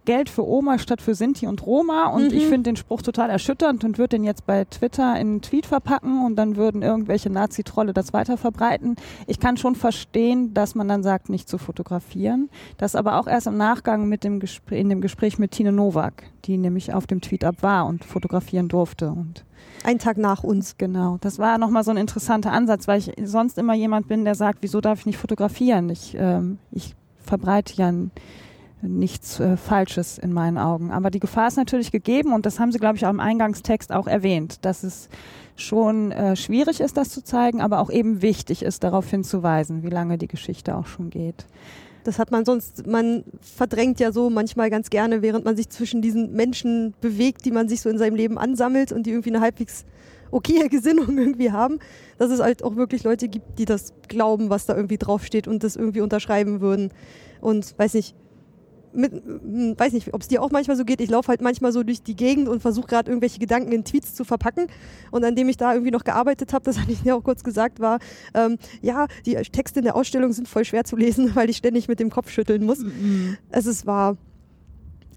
Geld 0.10 0.28
für 0.28 0.44
Oma 0.48 0.80
statt 0.80 1.02
für 1.04 1.14
Sinti 1.14 1.46
und 1.46 1.64
Roma. 1.68 2.08
Und 2.08 2.32
Mhm. 2.32 2.38
ich 2.38 2.48
finde 2.48 2.64
den 2.72 2.76
Spruch 2.78 3.04
total 3.04 3.30
erschütternd 3.30 3.84
und 3.84 4.00
würde 4.00 4.18
den 4.18 4.24
jetzt 4.24 4.48
bei 4.48 4.66
Twitter 4.66 5.12
in 5.14 5.20
einen 5.20 5.42
Tweet 5.44 5.68
verpacken 5.68 6.26
und 6.26 6.36
dann 6.36 6.56
würden 6.56 6.82
irgendwelche 6.82 7.30
Nazi-Trolle 7.30 7.94
das 7.94 8.12
weiter 8.12 8.36
verbreiten. 8.38 8.96
Ich 9.28 9.40
kann 9.40 9.56
schon 9.58 9.76
verstehen, 9.76 10.54
dass 10.56 10.74
man 10.74 10.88
dann 10.88 11.04
sagt, 11.04 11.30
nicht 11.30 11.48
zu 11.48 11.60
fotografieren. 11.60 12.50
Das 12.78 12.96
aber 12.96 13.20
auch 13.20 13.28
erst 13.28 13.46
im 13.46 13.58
Nachgang 13.58 14.10
mit 14.10 14.24
dem 14.24 14.40
Gespr 14.40 14.74
in 14.76 14.90
dem 14.90 15.00
Gespräch 15.02 15.38
mit 15.38 15.52
Tine 15.52 15.72
Nowak, 15.72 16.24
die 16.46 16.58
nämlich 16.58 16.92
auf 16.94 17.06
dem 17.06 17.22
Tweet 17.22 17.44
ab 17.46 17.58
war 17.62 17.86
und 17.86 18.04
fotografieren 18.04 18.68
durfte. 18.68 19.12
Und 19.12 19.46
Ein 19.84 20.00
Tag 20.00 20.18
nach 20.18 20.44
uns. 20.44 20.76
genau, 20.78 21.18
das 21.22 21.38
war 21.38 21.60
nochmal 21.60 21.84
so 21.84 21.92
ein 21.92 21.98
interessanter 21.98 22.52
Ansatz, 22.52 22.88
weil 22.88 22.98
ich 23.00 23.12
sonst 23.24 23.60
immer 23.60 23.76
jemand 23.76 24.08
bin, 24.08 24.26
der 24.26 24.34
sagt, 24.36 24.60
wieso 24.62 24.82
darf 24.82 25.02
ich 25.02 25.06
nicht 25.06 25.18
fotografieren? 25.20 25.90
Ich, 25.90 26.16
ähm, 26.18 26.58
ich 26.72 26.96
verbreite 27.20 27.74
ja 27.76 27.90
n- 27.90 28.10
nichts 28.82 29.40
äh, 29.40 29.58
Falsches 29.58 30.18
in 30.18 30.34
meinen 30.34 30.58
Augen. 30.58 30.92
Aber 30.92 31.12
die 31.12 31.20
Gefahr 31.20 31.48
ist 31.48 31.58
natürlich 31.58 31.92
gegeben 31.92 32.34
und 32.34 32.46
das 32.46 32.60
haben 32.60 32.72
Sie, 32.72 32.80
glaube 32.80 32.98
ich, 32.98 33.06
auch 33.06 33.10
im 33.10 33.20
Eingangstext 33.20 33.92
auch 33.92 34.08
erwähnt, 34.08 34.66
dass 34.66 34.84
es 34.84 35.10
schon 35.56 36.12
äh, 36.12 36.36
schwierig 36.36 36.80
ist, 36.80 36.98
das 36.98 37.10
zu 37.10 37.24
zeigen, 37.24 37.62
aber 37.62 37.80
auch 37.80 37.90
eben 37.90 38.22
wichtig 38.22 38.64
ist, 38.64 38.84
darauf 38.84 39.10
hinzuweisen, 39.10 39.84
wie 39.84 39.90
lange 39.90 40.18
die 40.18 40.28
Geschichte 40.28 40.76
auch 40.76 40.88
schon 40.88 41.10
geht. 41.10 41.46
Das 42.06 42.18
hat 42.18 42.32
man 42.32 42.46
sonst, 42.46 42.88
man 42.88 43.26
verdrängt 43.42 44.00
ja 44.00 44.12
so 44.12 44.30
manchmal 44.30 44.70
ganz 44.70 44.90
gerne, 44.90 45.22
während 45.22 45.44
man 45.44 45.58
sich 45.58 45.70
zwischen 45.70 46.02
diesen 46.02 46.32
Menschen 46.32 46.94
bewegt, 47.02 47.44
die 47.46 47.52
man 47.52 47.68
sich 47.68 47.82
so 47.82 47.90
in 47.90 47.98
seinem 47.98 48.16
Leben 48.16 48.38
ansammelt 48.38 48.92
und 48.94 49.06
die 49.06 49.12
irgendwie 49.12 49.30
eine 49.30 49.42
halbwegs 49.42 49.86
okaye 50.32 50.68
Gesinnung 50.70 51.18
irgendwie 51.18 51.52
haben, 51.52 51.80
dass 52.18 52.32
es 52.32 52.40
halt 52.40 52.64
auch 52.64 52.78
wirklich 52.78 53.04
Leute 53.04 53.28
gibt, 53.28 53.60
die 53.60 53.66
das 53.66 53.94
glauben, 54.08 54.50
was 54.50 54.66
da 54.66 54.76
irgendwie 54.76 54.98
draufsteht 54.98 55.48
und 55.48 55.64
das 55.64 55.76
irgendwie 55.76 56.02
unterschreiben 56.02 56.62
würden. 56.62 56.92
Und 57.42 57.78
weiß 57.78 57.96
nicht, 57.96 58.16
mit, 58.94 59.14
m, 59.14 59.76
weiß 59.78 59.94
nicht, 59.94 60.14
ob 60.14 60.22
es 60.22 60.28
dir 60.28 60.42
auch 60.42 60.52
manchmal 60.52 60.78
so 60.78 60.86
geht. 60.86 61.02
Ich 61.02 61.10
laufe 61.10 61.30
halt 61.30 61.42
manchmal 61.42 61.72
so 61.72 61.84
durch 61.84 62.02
die 62.02 62.16
Gegend 62.16 62.48
und 62.48 62.62
versuche 62.62 62.88
gerade 62.88 63.10
irgendwelche 63.10 63.40
Gedanken 63.40 63.72
in 63.72 63.84
Tweets 63.84 64.16
zu 64.16 64.24
verpacken. 64.24 64.68
Und 65.12 65.24
an 65.24 65.36
dem 65.36 65.50
ich 65.50 65.58
da 65.58 65.74
irgendwie 65.74 65.92
noch 65.92 66.04
gearbeitet 66.04 66.54
habe, 66.54 66.64
das 66.66 66.80
hatte 66.80 66.92
ich 66.92 67.02
dir 67.02 67.16
auch 67.16 67.24
kurz 67.24 67.44
gesagt, 67.44 67.80
war, 67.80 68.00
ähm, 68.34 68.58
ja, 68.82 69.08
die 69.26 69.36
Texte 69.36 69.80
in 69.80 69.86
der 69.86 69.96
Ausstellung 69.96 70.34
sind 70.34 70.48
voll 70.48 70.66
schwer 70.66 70.84
zu 70.84 70.96
lesen, 70.96 71.32
weil 71.36 71.50
ich 71.50 71.58
ständig 71.58 71.88
mit 71.88 72.00
dem 72.00 72.10
Kopf 72.10 72.30
schütteln 72.30 72.66
muss. 72.66 72.80
Es 73.50 73.66
ist 73.66 73.86
wahr. 73.86 74.18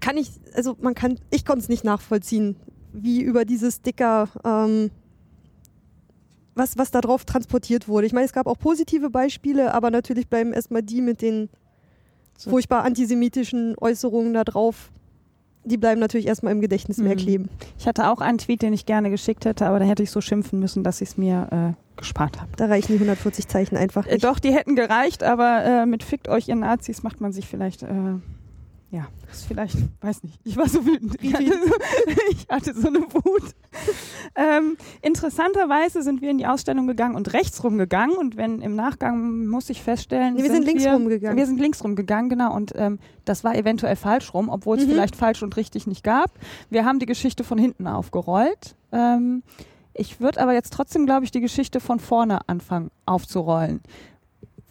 Kann 0.01 0.17
ich, 0.17 0.31
also 0.53 0.75
man 0.81 0.95
kann, 0.95 1.19
ich 1.29 1.45
konnte 1.45 1.61
es 1.61 1.69
nicht 1.69 1.83
nachvollziehen, 1.83 2.57
wie 2.91 3.21
über 3.21 3.45
diese 3.45 3.71
Sticker, 3.71 4.29
ähm, 4.43 4.91
was, 6.55 6.77
was 6.77 6.91
da 6.91 7.01
drauf 7.01 7.25
transportiert 7.25 7.87
wurde. 7.87 8.05
Ich 8.05 8.13
meine, 8.13 8.25
es 8.25 8.33
gab 8.33 8.47
auch 8.47 8.59
positive 8.59 9.09
Beispiele, 9.09 9.73
aber 9.73 9.89
natürlich 9.91 10.27
bleiben 10.27 10.53
erstmal 10.53 10.83
die 10.83 11.01
mit 11.01 11.21
den 11.21 11.49
So. 12.37 12.49
furchtbar 12.49 12.83
antisemitischen 12.83 13.75
Äußerungen 13.79 14.33
da 14.33 14.43
drauf. 14.43 14.91
Die 15.65 15.77
bleiben 15.77 16.01
natürlich 16.01 16.27
erstmal 16.27 16.51
im 16.51 16.59
Gedächtnis 16.59 16.97
mehr 16.97 17.13
Mhm. 17.13 17.19
kleben. 17.19 17.49
Ich 17.79 17.87
hatte 17.87 18.09
auch 18.09 18.19
einen 18.19 18.37
Tweet, 18.37 18.61
den 18.61 18.73
ich 18.73 18.85
gerne 18.85 19.09
geschickt 19.09 19.45
hätte, 19.45 19.65
aber 19.65 19.79
da 19.79 19.85
hätte 19.85 20.03
ich 20.03 20.11
so 20.11 20.19
schimpfen 20.19 20.59
müssen, 20.59 20.83
dass 20.83 20.99
ich 20.99 21.09
es 21.09 21.17
mir 21.17 21.47
äh, 21.75 21.97
gespart 21.97 22.41
habe. 22.41 22.49
Da 22.57 22.65
reichen 22.65 22.87
die 22.91 22.97
140 22.99 23.47
Zeichen 23.47 23.77
einfach 23.77 24.05
Äh, 24.05 24.13
nicht. 24.15 24.25
doch, 24.25 24.39
die 24.39 24.51
hätten 24.53 24.75
gereicht, 24.75 25.23
aber 25.23 25.63
äh, 25.63 25.85
mit 25.85 26.03
Fickt 26.03 26.27
euch 26.27 26.49
ihr 26.49 26.55
Nazis 26.55 27.01
macht 27.03 27.21
man 27.21 27.31
sich 27.31 27.47
vielleicht, 27.47 27.83
äh, 27.83 27.87
ja, 28.93 29.07
das 29.27 29.39
ist 29.39 29.45
vielleicht, 29.47 29.75
weiß 30.01 30.21
nicht, 30.21 30.39
ich 30.43 30.55
war 30.55 30.69
so 30.69 30.85
wütend. 30.85 31.15
Ich 31.19 31.33
hatte 31.33 31.45
so, 31.45 31.73
ich 32.31 32.47
hatte 32.47 32.73
so 32.79 32.87
eine 32.89 32.99
Wut. 32.99 33.55
Ähm, 34.35 34.77
interessanterweise 35.01 36.03
sind 36.03 36.21
wir 36.21 36.29
in 36.29 36.37
die 36.37 36.45
Ausstellung 36.45 36.85
gegangen 36.85 37.15
und 37.15 37.33
rechts 37.33 37.63
rumgegangen 37.63 38.15
und 38.15 38.37
wenn 38.37 38.61
im 38.61 38.75
Nachgang 38.75 39.47
muss 39.47 39.69
ich 39.71 39.81
feststellen, 39.81 40.35
Nee, 40.35 40.43
wir 40.43 40.51
sind 40.51 40.63
links 40.65 40.85
rumgegangen. 40.85 41.37
Wir 41.37 41.45
sind 41.47 41.59
links 41.59 41.83
rumgegangen, 41.83 42.29
genau, 42.29 42.53
und 42.55 42.73
ähm, 42.75 42.99
das 43.25 43.43
war 43.43 43.55
eventuell 43.55 43.95
falsch 43.95 44.31
rum, 44.35 44.49
obwohl 44.49 44.77
es 44.77 44.85
Mhm. 44.85 44.91
vielleicht 44.91 45.15
falsch 45.15 45.41
und 45.41 45.57
richtig 45.57 45.87
nicht 45.87 46.03
gab. 46.03 46.29
Wir 46.69 46.85
haben 46.85 46.99
die 46.99 47.07
Geschichte 47.07 47.43
von 47.43 47.57
hinten 47.57 47.87
aufgerollt. 47.87 48.75
Ähm, 48.91 49.41
ich 49.95 50.19
würde 50.19 50.39
aber 50.41 50.53
jetzt 50.53 50.71
trotzdem, 50.73 51.05
glaube 51.07 51.25
ich, 51.25 51.31
die 51.31 51.41
Geschichte 51.41 51.79
von 51.79 51.99
vorne 51.99 52.47
anfangen 52.47 52.91
aufzurollen, 53.07 53.81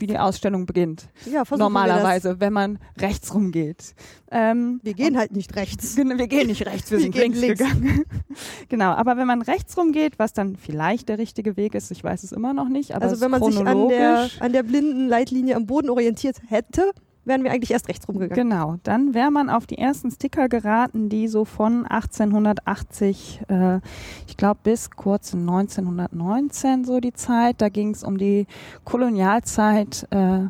wie 0.02 0.06
die 0.06 0.18
Ausstellung 0.18 0.66
beginnt. 0.66 1.08
ja, 1.24 1.44
Normalerweise, 1.56 2.40
wenn 2.40 2.52
man 2.52 2.78
rechts 2.98 3.32
rumgeht. 3.32 3.94
Ähm, 4.30 4.80
Wir, 4.82 4.94
gehen 4.94 5.16
halt 5.16 5.32
nicht 5.32 5.56
rechts. 5.56 5.96
Wir 5.96 6.26
gehen 6.26 6.48
nicht 6.48 6.66
rechts, 6.66 6.90
wir, 6.90 6.98
Wir 6.98 7.04
sind 7.04 7.14
links, 7.16 7.38
links. 7.38 7.58
gegangen. 7.60 8.04
genau, 8.68 8.90
aber 8.90 9.16
wenn 9.16 9.26
man 9.26 9.40
rechts 9.42 9.78
rumgeht, 9.78 10.18
was 10.18 10.32
dann 10.32 10.56
vielleicht 10.56 11.08
der 11.08 11.18
richtige 11.18 11.56
Weg 11.56 11.74
ist, 11.74 11.90
ich 11.90 12.02
weiß 12.02 12.24
es 12.24 12.32
immer 12.32 12.52
noch 12.52 12.68
nicht, 12.68 12.94
aber 12.94 13.04
Also 13.06 13.20
wenn 13.20 13.30
man 13.30 13.42
sich 13.44 13.58
an 13.64 13.88
der, 13.88 14.28
an 14.40 14.52
der 14.52 14.64
blinden 14.64 15.06
Leitlinie 15.08 15.56
am 15.56 15.66
Boden 15.66 15.88
orientiert 15.88 16.36
hätte, 16.48 16.90
wären 17.24 17.44
wir 17.44 17.52
eigentlich 17.52 17.70
erst 17.70 17.88
rechts 17.88 18.08
rumgegangen. 18.08 18.50
Genau, 18.50 18.76
dann 18.82 19.14
wäre 19.14 19.30
man 19.30 19.50
auf 19.50 19.66
die 19.66 19.78
ersten 19.78 20.10
Sticker 20.10 20.48
geraten, 20.48 21.08
die 21.08 21.28
so 21.28 21.44
von 21.44 21.86
1880, 21.86 23.42
äh, 23.48 23.80
ich 24.26 24.36
glaube 24.36 24.60
bis 24.62 24.90
kurz 24.90 25.32
in 25.32 25.40
1919 25.40 26.84
so 26.84 27.00
die 27.00 27.12
Zeit. 27.12 27.60
Da 27.60 27.68
ging 27.68 27.90
es 27.90 28.02
um 28.02 28.18
die 28.18 28.46
Kolonialzeit 28.84 30.06
äh, 30.10 30.46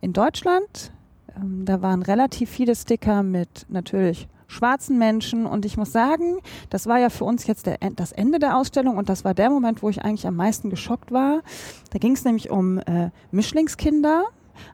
in 0.00 0.12
Deutschland. 0.12 0.92
Ähm, 1.36 1.64
da 1.64 1.82
waren 1.82 2.02
relativ 2.02 2.50
viele 2.50 2.74
Sticker 2.74 3.22
mit 3.22 3.66
natürlich 3.68 4.28
schwarzen 4.46 4.98
Menschen 4.98 5.46
und 5.46 5.64
ich 5.64 5.76
muss 5.76 5.92
sagen, 5.92 6.40
das 6.70 6.88
war 6.88 6.98
ja 6.98 7.08
für 7.08 7.24
uns 7.24 7.46
jetzt 7.46 7.66
der, 7.66 7.78
das 7.94 8.10
Ende 8.10 8.40
der 8.40 8.56
Ausstellung 8.56 8.96
und 8.96 9.08
das 9.08 9.24
war 9.24 9.32
der 9.32 9.48
Moment, 9.48 9.80
wo 9.80 9.88
ich 9.88 10.02
eigentlich 10.02 10.26
am 10.26 10.34
meisten 10.34 10.70
geschockt 10.70 11.12
war. 11.12 11.42
Da 11.90 11.98
ging 11.98 12.12
es 12.12 12.24
nämlich 12.24 12.50
um 12.50 12.78
äh, 12.78 13.10
Mischlingskinder 13.30 14.24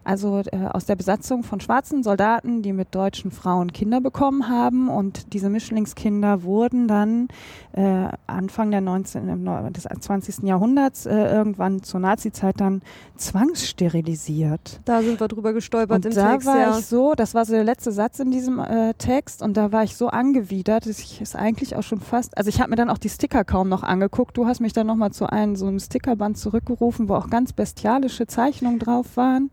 also 0.05 0.43
äh, 0.53 0.67
aus 0.73 0.87
der 0.87 0.97
Besatzung 0.97 1.43
von 1.43 1.61
schwarzen 1.61 2.03
Soldaten, 2.03 2.63
die 2.63 2.73
mit 2.73 2.95
deutschen 2.95 3.31
Frauen 3.31 3.73
Kinder 3.73 4.01
bekommen 4.01 4.49
haben. 4.49 4.89
Und 4.89 5.33
diese 5.33 5.49
Mischlingskinder 5.49 6.43
wurden 6.43 6.89
dann 6.89 7.29
äh, 7.73 8.09
Anfang 8.27 8.71
der 8.71 8.81
19, 8.81 9.45
des 9.73 9.87
20. 10.01 10.45
Jahrhunderts 10.45 11.07
äh, 11.07 11.15
irgendwann 11.15 11.83
zur 11.83 12.01
Nazizeit 12.01 12.61
dann 12.61 12.83
zwangssterilisiert. 13.17 14.81
Da 14.85 15.03
sind 15.03 15.21
wir 15.21 15.29
drüber 15.29 15.53
gestolpert 15.53 15.97
und 15.97 16.07
im 16.07 16.15
da 16.15 16.33
Text. 16.33 16.47
war 16.47 16.59
ja. 16.59 16.79
ich 16.79 16.87
so, 16.87 17.15
das 17.15 17.35
war 17.35 17.45
so 17.45 17.53
der 17.53 17.65
letzte 17.65 17.93
Satz 17.93 18.19
in 18.19 18.31
diesem 18.31 18.59
äh, 18.59 18.95
Text 18.95 19.43
und 19.43 19.57
da 19.57 19.73
war 19.73 19.85
ich 19.85 19.97
so 19.97 20.09
angewidert, 20.09 20.87
dass 20.87 20.99
ich 20.99 21.21
es 21.21 21.35
eigentlich 21.35 21.77
auch 21.77 21.83
schon 21.83 22.01
fast, 22.01 22.37
also 22.37 22.49
ich 22.49 22.61
habe 22.61 22.71
mir 22.71 22.77
dann 22.77 22.91
auch 22.91 22.99
die 22.99 23.09
Sticker 23.09 23.45
kaum 23.45 23.69
noch 23.69 23.83
angeguckt. 23.83 24.37
Du 24.37 24.47
hast 24.47 24.61
mich 24.61 24.73
dann 24.73 24.87
nochmal 24.87 25.13
zu 25.13 25.27
einem 25.27 25.57
so 25.57 25.67
einem 25.67 25.79
Stickerband 25.79 26.39
zurückgerufen, 26.39 27.09
wo 27.09 27.15
auch 27.15 27.31
ganz 27.31 27.53
bestialische 27.53 28.27
Zeichnungen 28.27 28.79
drauf 28.79 29.17
waren. 29.17 29.51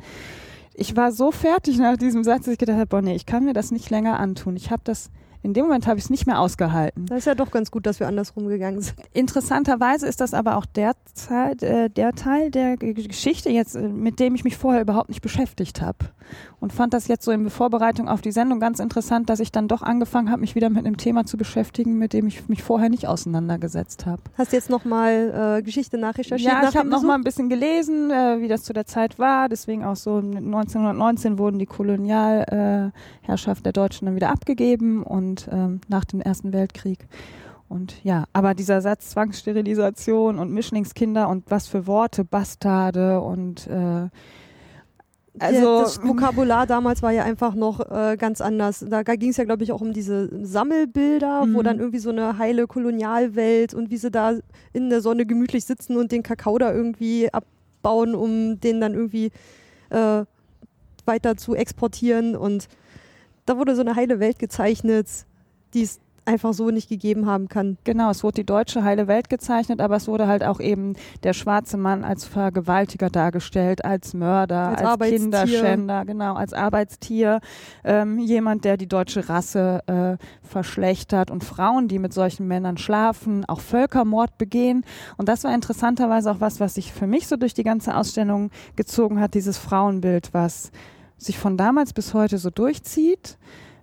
Ich 0.74 0.96
war 0.96 1.12
so 1.12 1.32
fertig 1.32 1.77
nach 1.77 1.98
diesem 1.98 2.24
Satz, 2.24 2.46
dass 2.46 2.53
ich 2.53 2.60
gedacht 2.60 2.77
habe, 2.77 2.88
boah, 2.88 3.01
nee, 3.01 3.15
ich 3.15 3.25
kann 3.25 3.46
mir 3.46 3.53
das 3.53 3.72
nicht 3.72 3.89
länger 3.89 4.20
antun. 4.20 4.56
Ich 4.56 4.72
habe 4.72 4.82
das 4.84 5.12
in 5.44 5.54
dem 5.54 5.66
Moment 5.66 5.88
habe 5.88 6.00
ich 6.00 6.06
es 6.06 6.10
nicht 6.10 6.26
mehr 6.26 6.40
ausgehalten. 6.40 7.06
Das 7.06 7.20
ist 7.20 7.26
ja 7.26 7.36
doch 7.36 7.52
ganz 7.52 7.70
gut, 7.70 7.86
dass 7.86 8.00
wir 8.00 8.08
andersrum 8.08 8.48
gegangen 8.48 8.82
sind. 8.82 8.96
Interessanterweise 9.14 10.08
ist 10.08 10.22
das 10.22 10.34
aber 10.34 10.58
auch 10.58 10.66
der, 10.66 10.94
Zeit, 11.14 11.62
äh, 11.62 11.90
der 11.90 12.14
Teil 12.14 12.50
der 12.50 12.78
Geschichte 12.78 13.50
jetzt, 13.50 13.76
äh, 13.76 13.82
mit 13.82 14.20
dem 14.20 14.36
ich 14.36 14.44
mich 14.44 14.58
vorher 14.58 14.82
überhaupt 14.82 15.10
nicht 15.10 15.22
beschäftigt 15.22 15.82
habe. 15.82 15.98
Und 16.60 16.72
fand 16.72 16.94
das 16.94 17.08
jetzt 17.08 17.26
so 17.26 17.32
in 17.32 17.50
Vorbereitung 17.50 18.08
auf 18.08 18.22
die 18.22 18.32
Sendung 18.32 18.60
ganz 18.62 18.80
interessant, 18.80 19.30
dass 19.30 19.42
ich 19.42 19.52
dann 19.52 19.68
doch 19.68 19.82
angefangen 19.82 20.32
habe, 20.32 20.40
mich 20.40 20.56
wieder 20.56 20.70
mit 20.70 20.86
einem 20.86 20.96
Thema 20.98 21.26
zu 21.26 21.38
beschäftigen, 21.38 21.98
mit 21.98 22.14
dem 22.14 22.26
ich 22.26 22.48
mich 22.48 22.64
vorher 22.64 22.90
nicht 22.90 23.08
auseinandergesetzt 23.08 24.06
habe. 24.06 24.22
Hast 24.38 24.54
du 24.54 24.56
jetzt 24.56 24.70
nochmal 24.70 25.58
äh, 25.60 25.62
Geschichte 25.62 25.98
nachrecherchiert? 25.98 26.50
Ja, 26.52 26.62
nach 26.62 26.70
ich 26.70 26.78
habe 26.78 26.88
dem 26.88 26.92
noch 26.92 27.00
Besuch? 27.00 27.08
mal 27.08 27.16
ein 27.16 27.24
bisschen 27.24 27.50
gelesen, 27.50 28.12
äh, 28.12 28.40
wie 28.40 28.48
das 28.48 28.64
zu 28.64 28.72
der 28.72 28.86
Zeit 28.86 29.20
war. 29.20 29.50
Deswegen 29.50 29.84
auch 29.84 29.98
so 29.98 30.18
1919 30.18 31.38
wurden 31.38 31.60
die 31.60 31.66
Kolonialherrschaft 31.66 33.60
äh, 33.60 33.64
der 33.64 33.74
Deutschen 33.74 34.06
dann 34.06 34.16
wieder 34.16 34.30
abgegeben 34.30 35.04
und 35.04 35.33
ähm, 35.52 35.82
nach 35.88 36.06
dem 36.06 36.22
Ersten 36.22 36.54
Weltkrieg. 36.54 37.08
Und 37.70 38.04
ja, 38.04 38.25
aber 38.34 38.54
dieser 38.54 38.82
Satz 38.82 39.10
Zwangssterilisation 39.12 40.38
und 40.38 40.52
Mischlingskinder 40.52 41.28
und 41.30 41.50
was 41.50 41.68
für 41.68 41.88
Worte, 41.88 42.24
Bastarde 42.24 43.20
und 43.22 43.68
äh, 43.68 44.10
also 45.40 45.80
das 45.82 46.04
Vokabular 46.04 46.68
damals 46.68 47.02
war 47.02 47.12
ja 47.12 47.24
einfach 47.24 47.56
noch 47.56 47.80
äh, 47.90 48.18
ganz 48.18 48.40
anders. 48.40 48.86
Da 48.88 49.02
ging 49.02 49.32
es 49.32 49.38
ja, 49.38 49.46
glaube 49.46 49.63
ich, 49.63 49.72
auch 49.72 49.82
um 49.82 49.92
diese 49.92 50.30
Sammelbilder, 50.46 51.42
wo 51.42 51.60
Mhm. 51.60 51.63
dann 51.63 51.80
irgendwie 51.80 52.00
so 52.00 52.12
eine 52.12 52.38
heile 52.38 52.68
Kolonialwelt 52.68 53.74
und 53.74 53.90
wie 53.90 53.98
sie 53.98 54.12
da 54.12 54.34
in 54.74 54.90
der 54.92 55.02
Sonne 55.02 55.25
gemütlich 55.25 55.66
sitzen 55.66 55.98
und 55.98 56.12
den 56.12 56.22
Kakao 56.22 56.60
da 56.60 56.72
irgendwie 56.72 57.30
abbauen, 57.34 58.13
um 58.13 58.60
den 58.60 58.80
dann 58.80 58.94
irgendwie 58.94 59.32
äh, 59.90 60.24
weiter 61.06 61.36
zu 61.36 61.56
exportieren. 61.56 62.36
Und 62.36 62.68
da 63.46 63.58
wurde 63.58 63.76
so 63.76 63.82
eine 63.82 63.96
heile 63.96 64.20
Welt 64.20 64.40
gezeichnet, 64.40 65.08
die 65.74 65.84
es 65.84 66.00
einfach 66.26 66.54
so 66.54 66.70
nicht 66.72 66.90
gegeben 66.90 67.26
haben 67.26 67.50
kann. 67.50 67.78
Genau, 67.84 68.10
es 68.10 68.24
wurde 68.24 68.36
die 68.36 68.46
deutsche 68.46 68.84
heile 68.84 69.08
Welt 69.08 69.30
gezeichnet, 69.30 69.82
aber 69.82 69.96
es 69.96 70.08
wurde 70.08 70.28
halt 70.28 70.44
auch 70.44 70.60
eben 70.60 70.94
der 71.24 71.34
schwarze 71.34 71.78
Mann 71.78 72.04
als 72.04 72.26
Vergewaltiger 72.26 73.10
dargestellt, 73.10 73.84
als 73.84 74.14
Mörder, 74.14 74.70
Als 74.70 74.82
als. 74.82 75.10
Kinderschänder, 75.22 76.06
genau, 76.06 76.36
als 76.36 76.54
Arbeitstier, 76.54 77.40
ähm, 77.84 78.20
jemand, 78.20 78.66
der 78.66 78.78
die 78.78 78.88
deutsche 78.88 79.30
Rasse 79.30 79.82
äh, 79.88 80.18
verschlechtert 80.46 81.32
und 81.32 81.44
Frauen, 81.44 81.88
die 81.88 82.00
mit 82.00 82.14
solchen 82.14 82.48
Männern 82.48 82.78
schlafen, 82.78 83.46
auch 83.46 83.60
Völkermord 83.60 84.38
begehen. 84.38 84.86
Und 85.18 85.30
das 85.30 85.44
war 85.44 85.54
interessanterweise 85.54 86.32
auch 86.32 86.40
was, 86.40 86.60
was 86.60 86.76
sich 86.76 86.94
für 86.94 87.08
mich 87.08 87.28
so 87.28 87.36
durch 87.36 87.54
die 87.54 87.64
ganze 87.64 87.96
Ausstellung 87.96 88.50
gezogen 88.76 89.20
hat, 89.20 89.34
dieses 89.34 89.58
Frauenbild, 89.58 90.34
was 90.34 90.72
sich 91.17 91.38
von 91.38 91.58
damals 91.58 91.93
bis 91.93 92.13
heute 92.13 92.38
so 92.38 92.50
durchzieht. 92.50 93.38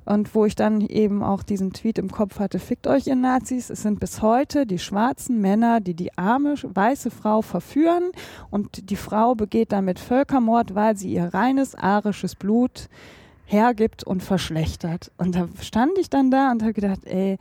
Und 0.07 0.35
wo 0.35 0.45
ich 0.45 0.57
dann 0.57 0.81
eben 0.81 1.23
auch 1.23 1.43
diesen 1.43 1.73
Tweet 1.73 1.99
im 1.99 2.11
Kopf 2.11 2.41
hatte, 2.41 2.59
fickt 2.59 2.87
euch 2.87 3.07
ihr 3.07 3.15
Nazis, 3.15 3.71
es 3.71 3.83
sind 3.83 4.01
bis 4.01 4.23
heute 4.23 4.67
die 4.67 4.79
schwarzen 4.79 5.41
Männer, 5.41 5.81
die 5.81 5.95
die 5.95 6.17
arme 6.17 6.55
weiße 6.63 7.11
Frau 7.11 7.43
verführen 7.43 8.11
und 8.51 8.91
die 8.91 8.97
Frau 8.97 9.35
begeht 9.35 9.73
damit 9.73 9.99
Völkermord, 9.99 10.75
weil 10.75 10.97
sie 10.97 11.13
ihr 11.13 11.33
reines 11.33 11.75
arisches 11.75 12.35
Blut 12.35 12.89
hergibt 13.45 14.03
und 14.03 14.23
verschlechtert. 14.23 15.13
Und 15.19 15.35
da 15.35 15.49
stand 15.61 15.99
ich 15.99 16.09
dann 16.09 16.31
da 16.31 16.51
und 16.51 16.63
habe 16.63 16.73
gedacht, 16.73 17.05
ey, 17.05 17.37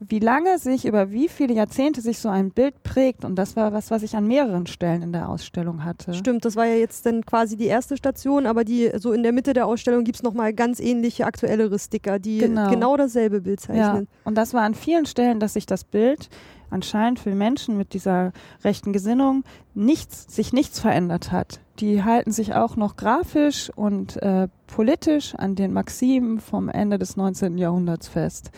wie 0.00 0.20
lange 0.20 0.58
sich, 0.58 0.84
über 0.84 1.10
wie 1.10 1.28
viele 1.28 1.54
Jahrzehnte 1.54 2.00
sich 2.00 2.18
so 2.20 2.28
ein 2.28 2.50
Bild 2.50 2.82
prägt. 2.84 3.24
Und 3.24 3.34
das 3.36 3.56
war 3.56 3.72
was, 3.72 3.90
was 3.90 4.02
ich 4.04 4.14
an 4.16 4.26
mehreren 4.28 4.66
Stellen 4.66 5.02
in 5.02 5.12
der 5.12 5.28
Ausstellung 5.28 5.84
hatte. 5.84 6.14
Stimmt, 6.14 6.44
das 6.44 6.54
war 6.54 6.66
ja 6.66 6.76
jetzt 6.76 7.04
dann 7.04 7.26
quasi 7.26 7.56
die 7.56 7.66
erste 7.66 7.96
Station, 7.96 8.46
aber 8.46 8.62
die 8.64 8.90
so 8.98 9.12
in 9.12 9.22
der 9.24 9.32
Mitte 9.32 9.54
der 9.54 9.66
Ausstellung 9.66 10.04
gibt 10.04 10.16
es 10.18 10.22
nochmal 10.22 10.52
ganz 10.54 10.78
ähnliche, 10.78 11.26
aktuellere 11.26 11.78
Sticker, 11.78 12.18
die 12.20 12.38
genau, 12.38 12.70
Genau. 12.70 12.96
dasselbe 12.96 13.40
Bild 13.40 13.60
Ja, 13.62 13.66
zeichnen. 13.74 14.08
und 14.24 14.36
das 14.36 14.54
war 14.54 14.62
an 14.62 14.74
vielen 14.74 15.06
Stellen, 15.06 15.40
dass 15.40 15.54
sich 15.54 15.66
das 15.66 15.82
Bild 15.82 16.28
anscheinend 16.70 17.18
für 17.18 17.34
Menschen 17.34 17.76
mit 17.76 17.92
dieser 17.94 18.32
rechten 18.62 18.92
Gesinnung 18.92 19.42
nichts, 19.74 20.26
sich 20.34 20.52
nichts 20.52 20.78
verändert 20.78 21.32
hat. 21.32 21.60
Die 21.80 22.04
halten 22.04 22.30
sich 22.30 22.54
auch 22.54 22.76
noch 22.76 22.96
grafisch 22.96 23.70
und 23.74 24.20
äh, 24.22 24.48
politisch 24.66 25.34
an 25.34 25.54
den 25.54 25.72
Maximen 25.72 26.40
vom 26.40 26.68
Ende 26.68 26.98
des 26.98 27.16
19. 27.16 27.56
Jahrhunderts 27.58 28.06
fest. 28.08 28.50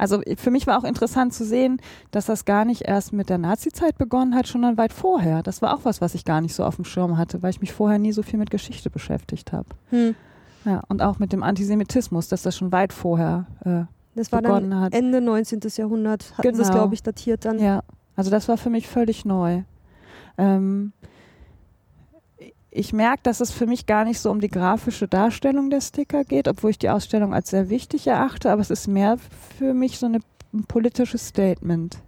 Also 0.00 0.22
für 0.38 0.50
mich 0.50 0.66
war 0.66 0.78
auch 0.78 0.84
interessant 0.84 1.34
zu 1.34 1.44
sehen, 1.44 1.78
dass 2.10 2.24
das 2.24 2.46
gar 2.46 2.64
nicht 2.64 2.88
erst 2.88 3.12
mit 3.12 3.28
der 3.28 3.36
Nazizeit 3.36 3.98
begonnen 3.98 4.34
hat, 4.34 4.46
sondern 4.46 4.78
weit 4.78 4.94
vorher. 4.94 5.42
Das 5.42 5.60
war 5.60 5.74
auch 5.74 5.80
was, 5.84 6.00
was 6.00 6.14
ich 6.14 6.24
gar 6.24 6.40
nicht 6.40 6.54
so 6.54 6.64
auf 6.64 6.76
dem 6.76 6.86
Schirm 6.86 7.18
hatte, 7.18 7.42
weil 7.42 7.50
ich 7.50 7.60
mich 7.60 7.74
vorher 7.74 7.98
nie 7.98 8.12
so 8.12 8.22
viel 8.22 8.38
mit 8.38 8.50
Geschichte 8.50 8.88
beschäftigt 8.88 9.52
habe. 9.52 9.68
Hm. 9.90 10.14
Ja, 10.64 10.82
und 10.88 11.02
auch 11.02 11.18
mit 11.18 11.34
dem 11.34 11.42
Antisemitismus, 11.42 12.28
dass 12.28 12.40
das 12.40 12.56
schon 12.56 12.72
weit 12.72 12.94
vorher 12.94 13.44
äh, 13.66 13.82
Das 14.14 14.32
war 14.32 14.40
begonnen 14.40 14.70
dann 14.70 14.80
hat. 14.80 14.94
Ende 14.94 15.20
19. 15.20 15.60
Jahrhundert, 15.76 16.32
hatten 16.38 16.48
es, 16.48 16.56
Genau. 16.68 16.72
glaube 16.72 16.94
ich, 16.94 17.02
datiert 17.02 17.44
dann. 17.44 17.58
Ja, 17.58 17.82
also 18.16 18.30
das 18.30 18.48
war 18.48 18.56
für 18.56 18.70
mich 18.70 18.88
völlig 18.88 19.26
neu. 19.26 19.64
Ähm, 20.38 20.92
ich 22.70 22.92
merke, 22.92 23.20
dass 23.24 23.40
es 23.40 23.50
für 23.50 23.66
mich 23.66 23.86
gar 23.86 24.04
nicht 24.04 24.20
so 24.20 24.30
um 24.30 24.40
die 24.40 24.48
grafische 24.48 25.08
Darstellung 25.08 25.70
der 25.70 25.80
Sticker 25.80 26.24
geht, 26.24 26.46
obwohl 26.46 26.70
ich 26.70 26.78
die 26.78 26.90
Ausstellung 26.90 27.34
als 27.34 27.50
sehr 27.50 27.68
wichtig 27.68 28.06
erachte, 28.06 28.50
aber 28.50 28.60
es 28.60 28.70
ist 28.70 28.86
mehr 28.86 29.16
für 29.58 29.74
mich 29.74 29.98
so 29.98 30.06
eine, 30.06 30.20
ein 30.52 30.64
politisches 30.64 31.28
Statement. 31.28 31.98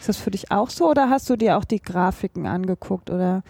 Ist 0.00 0.08
das 0.08 0.16
für 0.16 0.30
dich 0.30 0.50
auch 0.50 0.70
so 0.70 0.90
oder 0.90 1.10
hast 1.10 1.28
du 1.28 1.36
dir 1.36 1.58
auch 1.58 1.64
die 1.64 1.82
Grafiken 1.82 2.46
angeguckt 2.46 3.10
oder? 3.10 3.42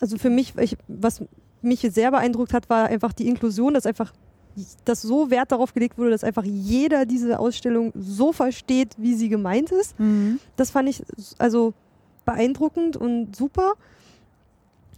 Also 0.00 0.16
für 0.16 0.30
mich, 0.30 0.56
ich, 0.58 0.76
was 0.86 1.22
mich 1.60 1.80
sehr 1.80 2.12
beeindruckt 2.12 2.52
hat, 2.54 2.70
war 2.70 2.86
einfach 2.86 3.12
die 3.12 3.28
Inklusion, 3.28 3.74
dass 3.74 3.86
einfach 3.86 4.12
dass 4.84 5.02
so 5.02 5.30
Wert 5.30 5.52
darauf 5.52 5.72
gelegt 5.72 5.98
wurde, 5.98 6.10
dass 6.10 6.24
einfach 6.24 6.42
jeder 6.44 7.06
diese 7.06 7.38
Ausstellung 7.38 7.92
so 7.94 8.32
versteht, 8.32 8.94
wie 8.96 9.14
sie 9.14 9.28
gemeint 9.28 9.70
ist. 9.70 9.94
Das 10.56 10.70
fand 10.70 10.88
ich 10.88 11.04
also 11.38 11.74
beeindruckend 12.24 12.96
und 12.96 13.36
super. 13.36 13.74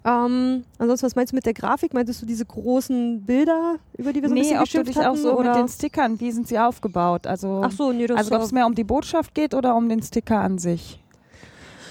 Ähm, 0.04 0.64
ansonsten, 0.78 1.06
was 1.06 1.14
meinst 1.14 1.32
du 1.32 1.36
mit 1.36 1.44
der 1.44 1.52
Grafik? 1.52 1.92
Meintest 1.92 2.22
du 2.22 2.26
diese 2.26 2.46
großen 2.46 3.22
Bilder, 3.22 3.76
über 3.98 4.12
die 4.12 4.22
wir 4.22 4.28
so 4.28 4.34
ein 4.34 4.40
nee, 4.40 4.42
bisschen 4.42 4.58
ob 4.58 4.64
du 4.64 4.70
geschimpft 4.70 4.88
dich 4.88 4.96
hatten? 4.96 5.08
auch 5.08 5.16
so 5.16 5.38
oder? 5.38 5.50
mit 5.50 5.58
den 5.58 5.68
Stickern, 5.68 6.20
wie 6.20 6.32
sind 6.32 6.48
sie 6.48 6.58
aufgebaut? 6.58 7.26
Also, 7.26 7.60
Ach 7.62 7.70
so, 7.70 7.92
nee, 7.92 8.06
das 8.06 8.16
also 8.16 8.34
ob 8.34 8.42
es 8.42 8.52
mehr 8.52 8.66
um 8.66 8.74
die 8.74 8.84
Botschaft 8.84 9.34
geht 9.34 9.54
oder 9.54 9.76
um 9.76 9.88
den 9.88 10.02
Sticker 10.02 10.40
an 10.40 10.58
sich? 10.58 11.00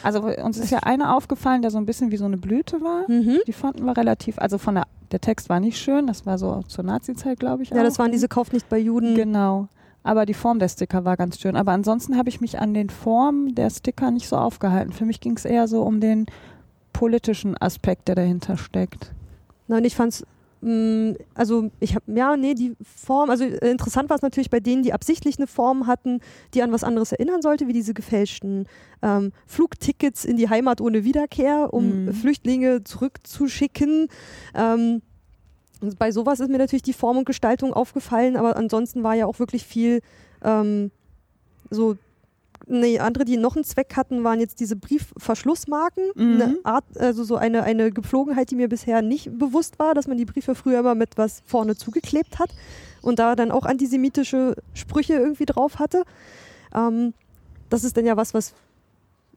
Also 0.01 0.22
uns 0.22 0.58
ist 0.58 0.72
ja 0.72 0.80
einer 0.80 1.16
aufgefallen, 1.16 1.62
der 1.62 1.72
so 1.72 1.78
ein 1.78 1.86
bisschen 1.86 2.12
wie 2.12 2.18
so 2.18 2.25
eine 2.25 2.38
Blüte 2.38 2.82
war. 2.82 3.10
Mhm. 3.10 3.39
Die 3.46 3.54
fanden 3.54 3.86
wir 3.86 3.98
relativ, 3.98 4.39
also 4.39 4.58
von 4.58 4.75
der, 4.75 4.88
der 5.12 5.20
Text 5.22 5.50
war 5.50 5.60
nicht 5.60 5.78
schön, 5.78 6.08
das 6.08 6.25
war 6.25 6.38
so 6.38 6.63
zur 6.68 6.86
Nazi-Zeit, 6.86 7.39
glaube 7.39 7.63
ich. 7.63 7.70
Ja, 7.70 7.84
das 7.84 7.96
auch. 7.96 8.00
waren 8.00 8.12
diese 8.12 8.28
Kauf 8.28 8.51
nicht 8.51 8.70
bei 8.70 8.78
Juden. 8.78 9.16
Genau. 9.16 9.68
Aber 10.01 10.25
die 10.25 10.34
Form 10.34 10.60
der 10.60 10.70
Sticker 10.70 11.04
war 11.04 11.18
ganz 11.18 11.39
schön. 11.39 11.58
Aber 11.58 11.74
ansonsten 11.74 12.18
habe 12.18 12.30
ich 12.30 12.39
mich 12.39 12.60
an 12.60 12.74
den 12.74 12.89
Formen 12.89 13.54
der 13.54 13.70
Sticker 13.70 14.12
nicht 14.12 14.30
so 14.30 14.38
aufgehalten. 14.38 14.94
Für 14.94 15.06
mich 15.06 15.20
ging 15.20 15.36
es 15.36 15.44
eher 15.44 15.68
so 15.68 15.82
um 15.84 16.00
den 16.00 16.25
politischen 17.00 17.56
Aspekt, 17.62 18.10
der 18.10 18.15
dahinter 18.15 18.58
steckt. 18.58 19.13
Nein, 19.68 19.86
ich 19.86 19.96
fand's, 19.96 20.25
mh, 20.60 21.15
also 21.34 21.72
ich 21.79 21.96
habe, 21.96 22.03
ja, 22.13 22.36
nee, 22.36 22.56
die 22.56 22.75
Form, 22.84 23.29
also 23.29 23.46
äh, 23.46 23.72
interessant 23.72 24.10
war 24.10 24.18
es 24.18 24.22
natürlich 24.22 24.50
bei 24.50 24.60
denen, 24.60 24.84
die 24.84 24.91
absichtlich 24.91 25.38
eine 25.38 25.48
Form 25.48 25.88
hatten, 25.88 26.20
die 26.53 26.62
an 26.62 26.74
was 26.74 26.84
anderes 26.84 27.13
erinnern 27.13 27.41
sollte, 27.41 27.68
wie 27.68 27.74
diese 27.74 27.94
gefälschten 27.94 28.68
ähm, 29.01 29.32
Flugtickets 29.48 30.25
in 30.25 30.36
die 30.36 30.50
Heimat 30.50 30.82
ohne 30.82 31.06
Wiederkehr, 31.06 31.74
um 31.74 32.06
Mhm. 32.06 32.13
Flüchtlinge 32.13 32.84
zurückzuschicken. 32.84 34.10
Ähm, 34.53 35.01
bei 35.98 36.12
sowas 36.12 36.41
ist 36.41 36.50
mir 36.50 36.58
natürlich 36.58 36.84
die 36.84 36.91
Form 36.91 37.15
und 37.18 37.25
Gestaltung 37.25 37.72
aufgefallen, 37.74 38.36
aber 38.36 38.58
ansonsten 38.58 39.03
war 39.03 39.15
ja 39.15 39.25
auch 39.25 39.39
wirklich 39.39 39.63
viel 39.65 40.01
ähm, 40.44 40.91
so 41.70 41.96
Nee, 42.71 42.99
andere, 42.99 43.25
die 43.25 43.35
noch 43.35 43.55
einen 43.55 43.65
Zweck 43.65 43.95
hatten, 43.95 44.23
waren 44.23 44.39
jetzt 44.39 44.59
diese 44.59 44.75
Briefverschlussmarken. 44.75 46.03
Mhm. 46.15 46.41
Eine 46.41 46.57
Art, 46.63 46.85
also 46.97 47.23
so 47.23 47.35
eine, 47.35 47.63
eine 47.63 47.91
Gepflogenheit, 47.91 48.51
die 48.51 48.55
mir 48.55 48.69
bisher 48.69 49.01
nicht 49.01 49.38
bewusst 49.38 49.79
war, 49.79 49.95
dass 49.95 50.07
man 50.07 50.17
die 50.17 50.25
Briefe 50.25 50.53
früher 50.53 50.79
immer 50.79 50.93
mit 50.93 51.17
was 51.17 51.41
vorne 51.45 51.75
zugeklebt 51.75 52.38
hat 52.38 52.51
und 53.01 53.17
da 53.17 53.35
dann 53.35 53.51
auch 53.51 53.65
antisemitische 53.65 54.55
Sprüche 54.75 55.13
irgendwie 55.13 55.45
drauf 55.45 55.79
hatte. 55.79 56.03
Ähm, 56.75 57.13
das 57.69 57.83
ist 57.83 57.97
dann 57.97 58.05
ja 58.05 58.15
was, 58.17 58.33
was 58.33 58.53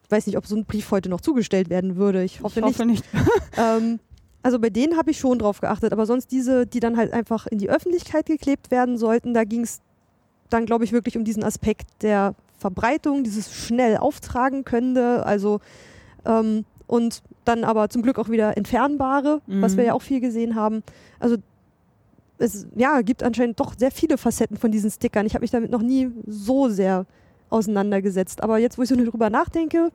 ich 0.05 0.11
weiß 0.11 0.27
nicht, 0.27 0.37
ob 0.37 0.47
so 0.47 0.55
ein 0.57 0.67
Brief 0.67 0.91
heute 0.91 1.09
noch 1.09 1.23
zugestellt 1.23 1.71
werden 1.71 1.97
würde. 1.97 2.23
Ich 2.23 2.43
hoffe, 2.43 2.61
ich 2.61 2.67
hoffe 2.67 2.85
nicht. 2.85 3.05
nicht. 3.15 3.25
Ähm, 3.57 3.99
Also 4.43 4.59
bei 4.59 4.71
denen 4.71 4.97
habe 4.97 5.13
ich 5.13 5.19
schon 5.19 5.39
drauf 5.39 5.61
geachtet, 5.61 5.93
aber 5.93 6.05
sonst 6.05 6.33
diese, 6.33 6.67
die 6.67 6.81
dann 6.81 6.97
halt 6.97 7.13
einfach 7.13 7.47
in 7.47 7.59
die 7.59 7.71
Öffentlichkeit 7.71 8.27
geklebt 8.27 8.71
werden 8.71 8.99
sollten, 8.99 9.35
da 9.35 9.45
ging 9.45 9.63
es 9.63 9.81
dann, 10.51 10.67
glaube 10.67 10.85
ich, 10.85 10.93
wirklich 10.93 11.17
um 11.17 11.25
diesen 11.25 11.45
Aspekt 11.45 11.87
der 12.03 12.35
Verbreitung, 12.63 13.25
dieses 13.25 13.55
schnell 13.55 13.99
auftragen 13.99 14.65
könnte, 14.65 15.27
also 15.27 15.61
ähm, 16.25 16.65
und 16.87 17.23
dann 17.45 17.65
aber 17.65 17.89
zum 17.91 18.03
Glück 18.03 18.19
auch 18.19 18.29
wieder 18.29 18.57
entfernbare, 18.57 19.41
mhm. 19.47 19.63
was 19.63 19.77
wir 19.77 19.85
ja 19.85 19.93
auch 19.95 20.03
viel 20.03 20.21
gesehen 20.21 20.55
haben. 20.55 20.83
Also 21.19 21.37
es 22.39 22.67
ja, 22.75 23.03
gibt 23.03 23.23
anscheinend 23.23 23.61
doch 23.61 23.75
sehr 23.77 23.91
viele 23.91 24.19
Facetten 24.19 24.57
von 24.57 24.71
diesen 24.71 24.91
Stickern. 24.91 25.27
Ich 25.27 25.35
habe 25.35 25.43
mich 25.43 25.51
damit 25.51 25.71
noch 25.71 25.83
nie 25.83 26.11
so 26.27 26.69
sehr 26.69 27.07
auseinandergesetzt. 27.51 28.43
Aber 28.43 28.59
jetzt, 28.59 28.79
wo 28.79 28.83
ich 28.83 28.89
so 28.89 28.97
drüber 28.97 29.31
nachdenke, 29.31 29.91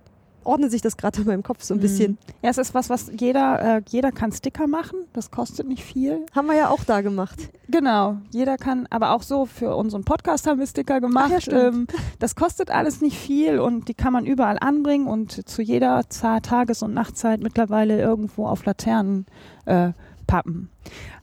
ordnet 0.48 0.72
sich 0.72 0.82
das 0.82 0.98
gerade 0.98 1.22
in 1.22 1.28
meinem 1.28 1.44
Kopf 1.44 1.64
so 1.64 1.74
ein 1.74 1.78
mhm. 1.78 1.82
bisschen. 1.82 2.18
Ja, 2.42 2.50
es 2.50 2.58
ist 2.58 2.74
was, 2.74 2.90
was 2.90 3.12
jeder, 3.18 3.78
äh, 3.78 3.82
jeder 3.90 4.12
kann 4.12 4.32
Sticker 4.32 4.68
machen. 4.68 5.00
Das 5.14 5.30
kostet 5.30 5.68
nicht 5.68 5.84
viel. 5.84 6.26
Haben 6.36 6.48
wir 6.48 6.56
ja 6.56 6.70
auch 6.70 6.84
da 6.84 7.02
gemacht. 7.02 7.50
Genau, 7.68 8.18
jeder 8.32 8.58
kann, 8.58 8.88
aber 8.90 9.12
auch 9.12 9.22
so 9.22 9.46
für 9.46 9.76
unseren 9.76 10.04
Podcast 10.04 10.48
haben 10.48 10.60
wir 10.60 10.68
Sticker 10.68 11.02
gemacht. 11.02 11.48
Ja, 11.48 11.68
ähm, 11.68 11.88
das 12.20 12.36
kostet 12.36 12.72
alles 12.72 13.02
nicht 13.02 13.18
viel 13.18 13.60
und 13.60 13.90
die 13.90 13.94
kann 13.94 14.14
man 14.14 14.26
überall 14.26 14.58
anbringen 14.60 15.08
und 15.08 15.48
zu 15.48 15.62
jeder 15.62 16.08
Tages- 16.08 16.82
und 16.82 16.94
Nachtzeit 16.94 17.42
mittlerweile 17.42 18.00
irgendwo 18.00 18.48
auf 18.48 18.66
Laternen 18.66 19.26
äh, 19.66 19.92
pappen. 20.28 20.70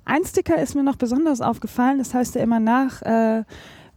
Ein 0.04 0.24
Sticker 0.24 0.60
ist 0.60 0.74
mir 0.74 0.82
noch 0.82 0.96
besonders 0.96 1.40
aufgefallen, 1.40 1.98
das 1.98 2.12
heißt 2.12 2.34
ja 2.34 2.42
immer 2.42 2.60
nach 2.60 3.00
äh, 3.02 3.44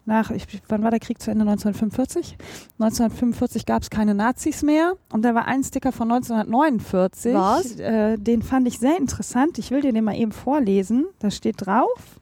nach, 0.07 0.31
ich, 0.31 0.47
wann 0.67 0.83
war 0.83 0.91
der 0.91 0.99
Krieg 0.99 1.21
zu 1.21 1.29
Ende? 1.31 1.43
1945. 1.43 2.37
1945 2.79 3.65
gab 3.65 3.83
es 3.83 3.89
keine 3.89 4.15
Nazis 4.15 4.63
mehr 4.63 4.93
und 5.11 5.23
da 5.23 5.35
war 5.35 5.45
ein 5.45 5.63
Sticker 5.63 5.91
von 5.91 6.11
1949. 6.11 7.33
Was? 7.33 7.79
Äh, 7.79 8.17
den 8.17 8.41
fand 8.41 8.67
ich 8.67 8.79
sehr 8.79 8.97
interessant. 8.97 9.57
Ich 9.57 9.71
will 9.71 9.81
dir 9.81 9.93
den 9.93 10.03
mal 10.03 10.15
eben 10.15 10.31
vorlesen. 10.31 11.05
Da 11.19 11.29
steht 11.29 11.65
drauf. 11.65 12.16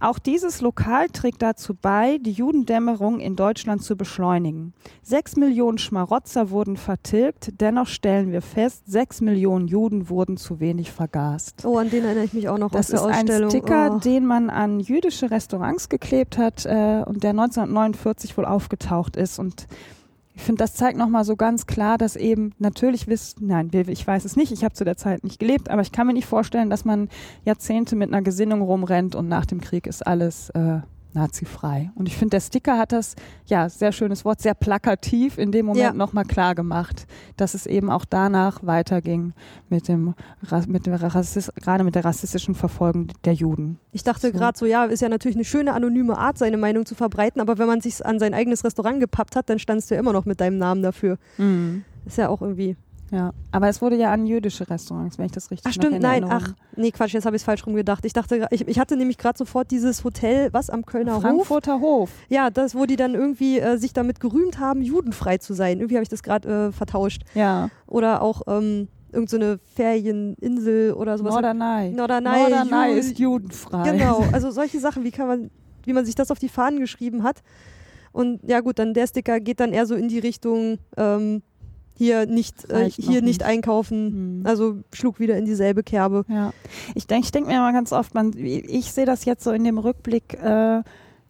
Auch 0.00 0.20
dieses 0.20 0.60
Lokal 0.60 1.08
trägt 1.08 1.42
dazu 1.42 1.74
bei, 1.74 2.18
die 2.18 2.30
Judendämmerung 2.30 3.18
in 3.18 3.34
Deutschland 3.34 3.82
zu 3.82 3.96
beschleunigen. 3.96 4.72
Sechs 5.02 5.34
Millionen 5.34 5.78
Schmarotzer 5.78 6.50
wurden 6.50 6.76
vertilgt, 6.76 7.60
dennoch 7.60 7.88
stellen 7.88 8.30
wir 8.30 8.42
fest, 8.42 8.84
sechs 8.86 9.20
Millionen 9.20 9.66
Juden 9.66 10.08
wurden 10.08 10.36
zu 10.36 10.60
wenig 10.60 10.92
vergast. 10.92 11.64
Oh, 11.64 11.78
an 11.78 11.90
den 11.90 12.04
erinnere 12.04 12.24
ich 12.24 12.32
mich 12.32 12.48
auch 12.48 12.58
noch 12.58 12.70
das 12.70 12.94
aus 12.94 13.02
der 13.02 13.10
Ausstellung. 13.10 13.50
Das 13.50 13.54
ist 13.54 13.60
ein 13.60 13.66
Sticker, 13.66 13.94
oh. 13.96 13.98
den 13.98 14.24
man 14.24 14.50
an 14.50 14.78
jüdische 14.78 15.32
Restaurants 15.32 15.88
geklebt 15.88 16.38
hat 16.38 16.64
äh, 16.64 17.02
und 17.04 17.24
der 17.24 17.30
1949 17.30 18.38
wohl 18.38 18.44
aufgetaucht 18.44 19.16
ist 19.16 19.40
und 19.40 19.66
ich 20.38 20.44
finde, 20.44 20.62
das 20.62 20.74
zeigt 20.74 20.96
nochmal 20.96 21.24
so 21.24 21.34
ganz 21.34 21.66
klar, 21.66 21.98
dass 21.98 22.14
eben 22.14 22.52
natürlich 22.60 23.08
wissen, 23.08 23.48
nein, 23.48 23.70
ich 23.72 24.06
weiß 24.06 24.24
es 24.24 24.36
nicht, 24.36 24.52
ich 24.52 24.62
habe 24.62 24.72
zu 24.72 24.84
der 24.84 24.96
Zeit 24.96 25.24
nicht 25.24 25.40
gelebt, 25.40 25.68
aber 25.68 25.82
ich 25.82 25.90
kann 25.90 26.06
mir 26.06 26.12
nicht 26.12 26.28
vorstellen, 26.28 26.70
dass 26.70 26.84
man 26.84 27.08
Jahrzehnte 27.44 27.96
mit 27.96 28.08
einer 28.08 28.22
Gesinnung 28.22 28.62
rumrennt 28.62 29.16
und 29.16 29.26
nach 29.26 29.46
dem 29.46 29.60
Krieg 29.60 29.88
ist 29.88 30.06
alles 30.06 30.50
äh, 30.50 30.78
nazifrei. 31.14 31.90
Und 31.94 32.06
ich 32.06 32.16
finde, 32.16 32.30
der 32.30 32.40
Sticker 32.40 32.78
hat 32.78 32.92
das, 32.92 33.16
ja, 33.46 33.68
sehr 33.68 33.92
schönes 33.92 34.24
Wort, 34.24 34.40
sehr 34.40 34.54
plakativ 34.54 35.38
in 35.38 35.52
dem 35.52 35.66
Moment 35.66 35.82
ja. 35.82 35.92
nochmal 35.92 36.24
klar 36.24 36.54
gemacht, 36.54 37.06
dass 37.36 37.54
es 37.54 37.66
eben 37.66 37.90
auch 37.90 38.04
danach 38.04 38.64
weiterging 38.64 39.32
mit 39.68 39.88
dem, 39.88 40.14
mit 40.66 40.86
dem 40.86 40.94
Rassist, 40.94 41.54
gerade 41.56 41.84
mit 41.84 41.94
der 41.94 42.04
rassistischen 42.04 42.54
Verfolgung 42.54 43.08
der 43.24 43.34
Juden. 43.34 43.78
Ich 43.92 44.04
dachte 44.04 44.28
so. 44.28 44.32
gerade 44.32 44.58
so, 44.58 44.66
ja, 44.66 44.84
ist 44.84 45.00
ja 45.00 45.08
natürlich 45.08 45.36
eine 45.36 45.44
schöne 45.44 45.72
anonyme 45.72 46.16
Art, 46.16 46.38
seine 46.38 46.56
Meinung 46.56 46.86
zu 46.86 46.94
verbreiten, 46.94 47.40
aber 47.40 47.58
wenn 47.58 47.66
man 47.66 47.80
sich 47.80 48.04
an 48.04 48.18
sein 48.18 48.34
eigenes 48.34 48.64
Restaurant 48.64 49.00
gepappt 49.00 49.36
hat, 49.36 49.48
dann 49.50 49.58
standst 49.58 49.90
du 49.90 49.94
ja 49.94 50.00
immer 50.00 50.12
noch 50.12 50.24
mit 50.24 50.40
deinem 50.40 50.58
Namen 50.58 50.82
dafür. 50.82 51.18
Mhm. 51.38 51.84
Ist 52.06 52.18
ja 52.18 52.28
auch 52.28 52.42
irgendwie 52.42 52.76
ja, 53.10 53.32
aber 53.52 53.68
es 53.68 53.80
wurde 53.80 53.96
ja 53.96 54.12
an 54.12 54.26
jüdische 54.26 54.68
Restaurants, 54.68 55.18
wenn 55.18 55.26
ich 55.26 55.32
das 55.32 55.50
richtig 55.50 55.66
Ach 55.68 55.72
stimmt, 55.72 56.00
nein, 56.00 56.24
ach, 56.24 56.52
nee, 56.76 56.90
Quatsch, 56.90 57.14
jetzt 57.14 57.24
habe 57.24 57.36
ich 57.36 57.42
es 57.42 57.44
falsch 57.44 57.66
rum 57.66 57.74
gedacht. 57.74 58.04
Ich 58.04 58.12
dachte, 58.12 58.46
ich, 58.50 58.66
ich 58.68 58.78
hatte 58.78 58.96
nämlich 58.96 59.18
gerade 59.18 59.38
sofort 59.38 59.70
dieses 59.70 60.04
Hotel, 60.04 60.52
was 60.52 60.68
am 60.70 60.84
Kölner 60.84 61.20
Frankfurter 61.20 61.80
Hof. 61.80 62.10
Hof. 62.10 62.10
Ja, 62.28 62.50
das, 62.50 62.74
wo 62.74 62.86
die 62.86 62.96
dann 62.96 63.14
irgendwie 63.14 63.58
äh, 63.58 63.78
sich 63.78 63.92
damit 63.92 64.20
gerühmt 64.20 64.58
haben, 64.58 64.82
judenfrei 64.82 65.38
zu 65.38 65.54
sein. 65.54 65.78
Irgendwie 65.78 65.96
habe 65.96 66.02
ich 66.02 66.08
das 66.08 66.22
gerade 66.22 66.68
äh, 66.68 66.72
vertauscht. 66.72 67.22
Ja. 67.34 67.70
Oder 67.86 68.22
auch 68.22 68.42
ähm, 68.46 68.88
irgendeine 69.12 69.54
so 69.54 69.58
Ferieninsel 69.74 70.92
oder 70.92 71.18
sowas. 71.18 71.34
Norderney. 71.34 71.90
Norderney, 71.90 72.50
Norderney 72.50 72.92
Ju 72.92 72.98
ist 72.98 73.18
judenfrei. 73.18 73.92
Genau, 73.92 74.24
also 74.32 74.50
solche 74.50 74.80
Sachen, 74.80 75.04
wie 75.04 75.10
kann 75.10 75.26
man, 75.26 75.50
wie 75.84 75.92
man 75.92 76.04
sich 76.04 76.14
das 76.14 76.30
auf 76.30 76.38
die 76.38 76.48
Fahnen 76.48 76.80
geschrieben 76.80 77.22
hat. 77.22 77.42
Und 78.12 78.40
ja 78.42 78.60
gut, 78.60 78.78
dann 78.78 78.94
der 78.94 79.06
Sticker 79.06 79.40
geht 79.40 79.60
dann 79.60 79.72
eher 79.72 79.86
so 79.86 79.94
in 79.94 80.08
die 80.08 80.18
Richtung, 80.18 80.78
ähm, 80.96 81.42
hier 81.98 82.26
nicht, 82.26 82.70
äh, 82.70 82.88
hier 82.88 83.22
nicht, 83.22 83.42
einkaufen. 83.42 84.38
Mhm. 84.38 84.46
Also 84.46 84.78
schlug 84.92 85.18
wieder 85.18 85.36
in 85.36 85.44
dieselbe 85.44 85.82
Kerbe. 85.82 86.24
Ja. 86.28 86.52
Ich 86.94 87.08
denke 87.08 87.24
ich 87.24 87.32
denk 87.32 87.48
mir 87.48 87.56
immer 87.56 87.72
ganz 87.72 87.92
oft, 87.92 88.14
man, 88.14 88.32
ich 88.36 88.92
sehe 88.92 89.04
das 89.04 89.24
jetzt 89.24 89.42
so 89.42 89.50
in 89.50 89.64
dem 89.64 89.78
Rückblick 89.78 90.34
äh, 90.34 90.82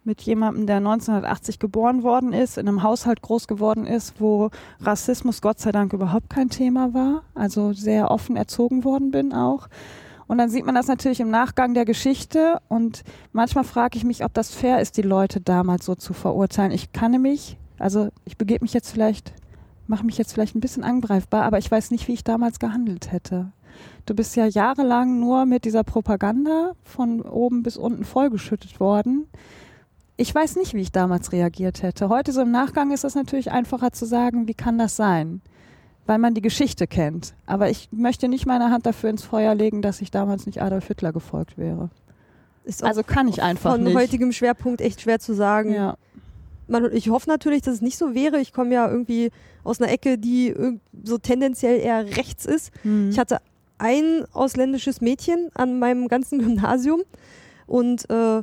mit 0.04 0.20
jemandem, 0.22 0.66
der 0.66 0.76
1980 0.76 1.58
geboren 1.58 2.02
worden 2.02 2.32
ist, 2.32 2.58
in 2.58 2.68
einem 2.68 2.82
Haushalt 2.82 3.22
groß 3.22 3.48
geworden 3.48 3.86
ist, 3.86 4.20
wo 4.20 4.50
Rassismus 4.80 5.40
Gott 5.40 5.58
sei 5.58 5.72
Dank 5.72 5.94
überhaupt 5.94 6.28
kein 6.28 6.50
Thema 6.50 6.92
war. 6.92 7.22
Also 7.34 7.72
sehr 7.72 8.10
offen 8.10 8.36
erzogen 8.36 8.84
worden 8.84 9.10
bin 9.10 9.32
auch. 9.32 9.68
Und 10.26 10.36
dann 10.36 10.50
sieht 10.50 10.66
man 10.66 10.74
das 10.74 10.86
natürlich 10.86 11.20
im 11.20 11.30
Nachgang 11.30 11.72
der 11.72 11.86
Geschichte 11.86 12.58
und 12.68 13.02
manchmal 13.32 13.64
frage 13.64 13.96
ich 13.96 14.04
mich, 14.04 14.22
ob 14.22 14.34
das 14.34 14.54
fair 14.54 14.80
ist, 14.80 14.98
die 14.98 15.02
Leute 15.02 15.40
damals 15.40 15.86
so 15.86 15.94
zu 15.94 16.12
verurteilen. 16.12 16.72
Ich 16.72 16.92
kann 16.92 17.12
nämlich, 17.12 17.56
also 17.78 18.08
ich 18.26 18.36
begebe 18.36 18.62
mich 18.62 18.74
jetzt 18.74 18.90
vielleicht 18.90 19.32
mache 19.88 20.04
mich 20.04 20.18
jetzt 20.18 20.32
vielleicht 20.32 20.54
ein 20.54 20.60
bisschen 20.60 20.84
angreifbar, 20.84 21.44
aber 21.44 21.58
ich 21.58 21.70
weiß 21.70 21.90
nicht, 21.90 22.08
wie 22.08 22.12
ich 22.12 22.24
damals 22.24 22.58
gehandelt 22.58 23.10
hätte. 23.10 23.52
Du 24.06 24.14
bist 24.14 24.36
ja 24.36 24.46
jahrelang 24.46 25.20
nur 25.20 25.46
mit 25.46 25.64
dieser 25.64 25.84
Propaganda 25.84 26.72
von 26.84 27.22
oben 27.22 27.62
bis 27.62 27.76
unten 27.76 28.04
vollgeschüttet 28.04 28.80
worden. 28.80 29.26
Ich 30.16 30.34
weiß 30.34 30.56
nicht, 30.56 30.74
wie 30.74 30.80
ich 30.80 30.92
damals 30.92 31.32
reagiert 31.32 31.82
hätte. 31.82 32.08
Heute 32.08 32.32
so 32.32 32.42
im 32.42 32.50
Nachgang 32.50 32.90
ist 32.90 33.04
es 33.04 33.14
natürlich 33.14 33.50
einfacher 33.50 33.92
zu 33.92 34.04
sagen, 34.04 34.48
wie 34.48 34.54
kann 34.54 34.78
das 34.78 34.96
sein? 34.96 35.40
Weil 36.06 36.18
man 36.18 36.34
die 36.34 36.40
Geschichte 36.40 36.86
kennt. 36.86 37.34
Aber 37.46 37.70
ich 37.70 37.88
möchte 37.92 38.28
nicht 38.28 38.46
meine 38.46 38.70
Hand 38.70 38.86
dafür 38.86 39.10
ins 39.10 39.22
Feuer 39.22 39.54
legen, 39.54 39.82
dass 39.82 40.00
ich 40.00 40.10
damals 40.10 40.46
nicht 40.46 40.60
Adolf 40.60 40.88
Hitler 40.88 41.12
gefolgt 41.12 41.56
wäre. 41.56 41.90
also 42.82 43.02
kann 43.02 43.28
ich 43.28 43.42
einfach 43.42 43.72
von 43.72 43.84
nicht. 43.84 43.92
Von 43.92 44.02
heutigem 44.02 44.32
Schwerpunkt 44.32 44.80
echt 44.80 45.02
schwer 45.02 45.20
zu 45.20 45.34
sagen. 45.34 45.72
Ja 45.72 45.96
man, 46.68 46.92
ich 46.92 47.08
hoffe 47.08 47.28
natürlich, 47.28 47.62
dass 47.62 47.74
es 47.74 47.82
nicht 47.82 47.98
so 47.98 48.14
wäre. 48.14 48.40
Ich 48.40 48.52
komme 48.52 48.74
ja 48.74 48.90
irgendwie 48.90 49.30
aus 49.64 49.80
einer 49.80 49.90
Ecke, 49.90 50.18
die 50.18 50.54
so 51.02 51.18
tendenziell 51.18 51.80
eher 51.80 52.16
rechts 52.16 52.46
ist. 52.46 52.72
Mhm. 52.84 53.10
Ich 53.10 53.18
hatte 53.18 53.38
ein 53.78 54.24
ausländisches 54.32 55.00
Mädchen 55.00 55.50
an 55.54 55.78
meinem 55.78 56.08
ganzen 56.08 56.38
Gymnasium 56.44 57.02
und 57.66 58.08
äh, 58.10 58.42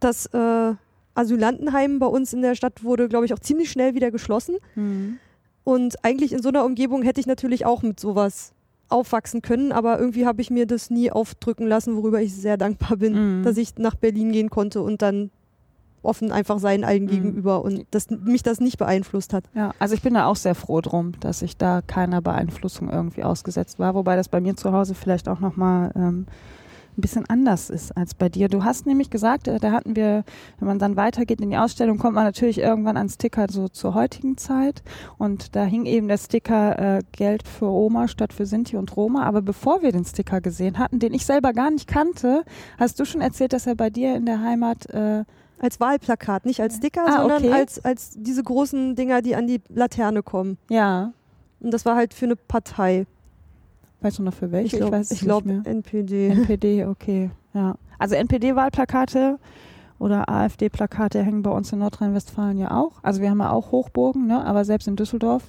das 0.00 0.26
äh, 0.26 0.74
Asylantenheim 1.14 1.98
bei 1.98 2.06
uns 2.06 2.32
in 2.32 2.42
der 2.42 2.54
Stadt 2.54 2.82
wurde, 2.82 3.08
glaube 3.08 3.26
ich, 3.26 3.34
auch 3.34 3.38
ziemlich 3.38 3.70
schnell 3.70 3.94
wieder 3.94 4.10
geschlossen. 4.10 4.56
Mhm. 4.74 5.18
Und 5.64 6.04
eigentlich 6.04 6.32
in 6.32 6.42
so 6.42 6.48
einer 6.48 6.64
Umgebung 6.64 7.02
hätte 7.02 7.20
ich 7.20 7.26
natürlich 7.26 7.66
auch 7.66 7.82
mit 7.82 8.00
sowas 8.00 8.52
aufwachsen 8.88 9.42
können, 9.42 9.72
aber 9.72 9.98
irgendwie 9.98 10.26
habe 10.26 10.42
ich 10.42 10.50
mir 10.50 10.66
das 10.66 10.90
nie 10.90 11.10
aufdrücken 11.10 11.66
lassen, 11.66 11.96
worüber 11.96 12.20
ich 12.20 12.34
sehr 12.34 12.56
dankbar 12.56 12.96
bin, 12.96 13.38
mhm. 13.38 13.42
dass 13.42 13.56
ich 13.56 13.76
nach 13.78 13.94
Berlin 13.94 14.32
gehen 14.32 14.50
konnte 14.50 14.82
und 14.82 15.02
dann 15.02 15.30
offen 16.02 16.32
einfach 16.32 16.58
sein 16.58 16.84
allen 16.84 17.04
mhm. 17.04 17.08
gegenüber 17.08 17.62
und 17.64 17.86
dass 17.90 18.10
mich 18.10 18.42
das 18.42 18.60
nicht 18.60 18.78
beeinflusst 18.78 19.32
hat. 19.32 19.44
Ja, 19.54 19.72
also 19.78 19.94
ich 19.94 20.02
bin 20.02 20.14
da 20.14 20.26
auch 20.26 20.36
sehr 20.36 20.54
froh 20.54 20.80
drum, 20.80 21.12
dass 21.20 21.42
ich 21.42 21.56
da 21.56 21.82
keiner 21.82 22.20
Beeinflussung 22.20 22.90
irgendwie 22.90 23.24
ausgesetzt 23.24 23.78
war, 23.78 23.94
wobei 23.94 24.16
das 24.16 24.28
bei 24.28 24.40
mir 24.40 24.56
zu 24.56 24.72
Hause 24.72 24.94
vielleicht 24.94 25.28
auch 25.28 25.40
nochmal 25.40 25.92
ähm, 25.94 26.26
ein 26.96 27.00
bisschen 27.00 27.24
anders 27.28 27.70
ist 27.70 27.96
als 27.96 28.14
bei 28.14 28.28
dir. 28.28 28.48
Du 28.48 28.64
hast 28.64 28.86
nämlich 28.86 29.08
gesagt, 29.08 29.48
äh, 29.48 29.58
da 29.58 29.72
hatten 29.72 29.96
wir, 29.96 30.24
wenn 30.58 30.68
man 30.68 30.78
dann 30.78 30.96
weitergeht 30.96 31.40
in 31.40 31.50
die 31.50 31.56
Ausstellung, 31.56 31.98
kommt 31.98 32.14
man 32.14 32.24
natürlich 32.24 32.58
irgendwann 32.58 32.96
an 32.96 33.08
Sticker 33.08 33.46
so 33.48 33.68
zur 33.68 33.94
heutigen 33.94 34.36
Zeit 34.36 34.82
und 35.16 35.56
da 35.56 35.64
hing 35.64 35.86
eben 35.86 36.08
der 36.08 36.18
Sticker 36.18 36.98
äh, 36.98 37.02
Geld 37.12 37.48
für 37.48 37.66
Oma 37.66 38.08
statt 38.08 38.32
für 38.32 38.44
Sinti 38.44 38.76
und 38.76 38.94
Roma. 38.96 39.24
Aber 39.24 39.40
bevor 39.40 39.82
wir 39.82 39.92
den 39.92 40.04
Sticker 40.04 40.40
gesehen 40.40 40.78
hatten, 40.78 40.98
den 40.98 41.14
ich 41.14 41.24
selber 41.24 41.52
gar 41.52 41.70
nicht 41.70 41.86
kannte, 41.86 42.44
hast 42.78 43.00
du 43.00 43.04
schon 43.04 43.22
erzählt, 43.22 43.54
dass 43.54 43.66
er 43.66 43.74
bei 43.74 43.88
dir 43.88 44.14
in 44.14 44.26
der 44.26 44.40
Heimat 44.40 44.86
äh, 44.90 45.24
als 45.62 45.80
Wahlplakat, 45.80 46.44
nicht 46.44 46.60
als 46.60 46.76
Sticker, 46.76 47.04
ah, 47.06 47.20
sondern 47.20 47.44
okay. 47.44 47.52
als, 47.52 47.82
als 47.84 48.10
diese 48.16 48.42
großen 48.42 48.96
Dinger, 48.96 49.22
die 49.22 49.36
an 49.36 49.46
die 49.46 49.62
Laterne 49.68 50.22
kommen. 50.22 50.58
Ja. 50.68 51.12
Und 51.60 51.72
das 51.72 51.86
war 51.86 51.94
halt 51.96 52.12
für 52.12 52.26
eine 52.26 52.36
Partei. 52.36 53.06
Weißt 54.00 54.18
du 54.18 54.24
noch 54.24 54.34
für 54.34 54.50
welche? 54.50 54.76
Ich, 54.76 54.80
glaub, 54.80 54.88
ich 54.88 54.98
weiß 54.98 55.10
ich 55.12 55.20
glaube 55.20 55.62
NPD. 55.64 56.28
NPD, 56.28 56.84
okay. 56.86 57.30
Ja. 57.54 57.76
Also 57.98 58.16
NPD-Wahlplakate 58.16 59.38
oder 60.00 60.28
AfD-Plakate 60.28 61.22
hängen 61.22 61.42
bei 61.42 61.50
uns 61.52 61.72
in 61.72 61.78
Nordrhein-Westfalen 61.78 62.58
ja 62.58 62.72
auch. 62.72 62.94
Also 63.02 63.22
wir 63.22 63.30
haben 63.30 63.38
ja 63.38 63.50
auch 63.50 63.70
Hochburgen, 63.70 64.26
ne? 64.26 64.44
aber 64.44 64.64
selbst 64.64 64.88
in 64.88 64.96
Düsseldorf 64.96 65.44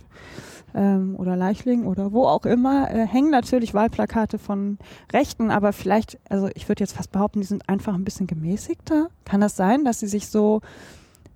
ähm, 0.75 1.15
oder 1.17 1.35
Leichling 1.35 1.85
oder 1.85 2.11
wo 2.11 2.25
auch 2.25 2.45
immer, 2.45 2.89
äh, 2.91 3.05
hängen 3.05 3.29
natürlich 3.29 3.73
Wahlplakate 3.73 4.37
von 4.39 4.77
Rechten, 5.11 5.51
aber 5.51 5.73
vielleicht, 5.73 6.17
also 6.29 6.49
ich 6.55 6.67
würde 6.69 6.83
jetzt 6.83 6.93
fast 6.93 7.11
behaupten, 7.11 7.41
die 7.41 7.47
sind 7.47 7.67
einfach 7.69 7.93
ein 7.93 8.03
bisschen 8.03 8.27
gemäßigter. 8.27 9.07
Kann 9.25 9.41
das 9.41 9.55
sein, 9.55 9.85
dass 9.85 9.99
sie 9.99 10.07
sich 10.07 10.27
so, 10.27 10.61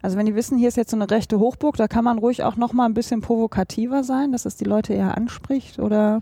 also 0.01 0.17
wenn 0.17 0.25
die 0.25 0.35
wissen, 0.35 0.57
hier 0.57 0.67
ist 0.69 0.77
jetzt 0.77 0.91
so 0.91 0.97
eine 0.97 1.09
rechte 1.09 1.39
Hochburg, 1.39 1.75
da 1.77 1.87
kann 1.87 2.03
man 2.03 2.17
ruhig 2.19 2.43
auch 2.43 2.55
noch 2.55 2.73
mal 2.73 2.85
ein 2.85 2.93
bisschen 2.93 3.21
provokativer 3.21 4.03
sein, 4.03 4.31
dass 4.31 4.45
es 4.45 4.55
die 4.55 4.65
Leute 4.65 4.93
eher 4.93 5.15
anspricht 5.17 5.79
oder? 5.79 6.21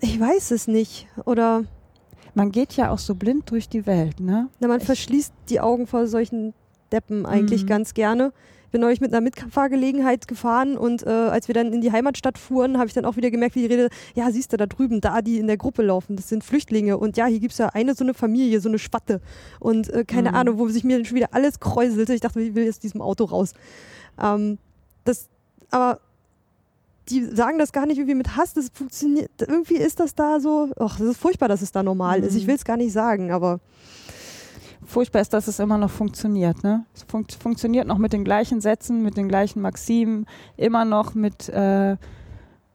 Ich 0.00 0.18
weiß 0.20 0.52
es 0.52 0.68
nicht. 0.68 1.06
Oder 1.24 1.64
Man 2.34 2.52
geht 2.52 2.74
ja 2.74 2.90
auch 2.92 2.98
so 2.98 3.16
blind 3.16 3.50
durch 3.50 3.68
die 3.68 3.84
Welt, 3.86 4.20
ne? 4.20 4.48
na, 4.60 4.68
man 4.68 4.78
Ich- 4.78 4.86
verschließt 4.86 5.32
die 5.48 5.58
Augen 5.60 5.88
vor 5.88 6.06
solchen 6.06 6.54
Deppen 6.92 7.26
eigentlich 7.26 7.64
Mhm. 7.64 7.66
ganz 7.66 7.94
gerne. 7.94 8.32
Bin 8.70 8.80
neulich 8.80 9.00
mit 9.00 9.12
einer 9.12 9.20
Mitfahrgelegenheit 9.20 10.28
gefahren 10.28 10.76
und 10.76 11.06
äh, 11.06 11.08
als 11.10 11.48
wir 11.48 11.54
dann 11.54 11.72
in 11.72 11.80
die 11.80 11.90
Heimatstadt 11.92 12.38
fuhren, 12.38 12.78
habe 12.78 12.86
ich 12.88 12.92
dann 12.94 13.04
auch 13.04 13.16
wieder 13.16 13.30
gemerkt, 13.30 13.54
wie 13.54 13.60
die 13.60 13.74
Rede, 13.74 13.88
ja, 14.14 14.30
siehst 14.30 14.52
du 14.52 14.56
da 14.56 14.66
drüben, 14.66 15.00
da, 15.00 15.22
die 15.22 15.38
in 15.38 15.46
der 15.46 15.56
Gruppe 15.56 15.82
laufen, 15.82 16.16
das 16.16 16.28
sind 16.28 16.44
Flüchtlinge 16.44 16.98
und 16.98 17.16
ja, 17.16 17.26
hier 17.26 17.40
gibt 17.40 17.52
es 17.52 17.58
ja 17.58 17.68
eine 17.68 17.94
so 17.94 18.04
eine 18.04 18.14
Familie, 18.14 18.60
so 18.60 18.68
eine 18.68 18.78
Schwatte 18.78 19.20
und 19.60 19.88
äh, 19.90 20.04
keine 20.04 20.30
Mhm. 20.30 20.34
Ahnung, 20.36 20.58
wo 20.58 20.68
sich 20.68 20.84
mir 20.84 20.96
dann 20.96 21.04
schon 21.04 21.16
wieder 21.16 21.32
alles 21.32 21.60
kräuselte. 21.60 22.12
Ich 22.14 22.20
dachte, 22.20 22.40
ich 22.40 22.54
will 22.54 22.64
jetzt 22.64 22.82
diesem 22.82 23.00
Auto 23.00 23.24
raus. 23.24 23.52
Ähm, 24.22 24.58
das, 25.04 25.28
aber 25.70 26.00
die 27.08 27.24
sagen 27.24 27.58
das 27.58 27.72
gar 27.72 27.86
nicht 27.86 27.96
irgendwie 27.96 28.14
mit 28.14 28.36
Hass, 28.36 28.52
das 28.52 28.68
funktioniert, 28.72 29.30
irgendwie 29.40 29.76
ist 29.76 29.98
das 29.98 30.14
da 30.14 30.40
so, 30.40 30.68
ach, 30.78 30.98
das 30.98 31.08
ist 31.08 31.16
furchtbar, 31.16 31.48
dass 31.48 31.62
es 31.62 31.72
da 31.72 31.82
normal 31.82 32.22
ist. 32.22 32.32
Mhm. 32.32 32.38
Ich 32.38 32.46
will 32.46 32.54
es 32.54 32.64
gar 32.64 32.76
nicht 32.76 32.92
sagen, 32.92 33.32
aber 33.32 33.60
Furchtbar 34.88 35.20
ist, 35.20 35.34
dass 35.34 35.48
es 35.48 35.58
immer 35.58 35.76
noch 35.76 35.90
funktioniert, 35.90 36.64
ne? 36.64 36.86
Es 36.94 37.02
funkt, 37.02 37.34
funktioniert 37.34 37.86
noch 37.86 37.98
mit 37.98 38.14
den 38.14 38.24
gleichen 38.24 38.62
Sätzen, 38.62 39.02
mit 39.02 39.18
den 39.18 39.28
gleichen 39.28 39.60
Maximen, 39.60 40.24
immer 40.56 40.86
noch 40.86 41.14
mit 41.14 41.50
äh, 41.50 41.98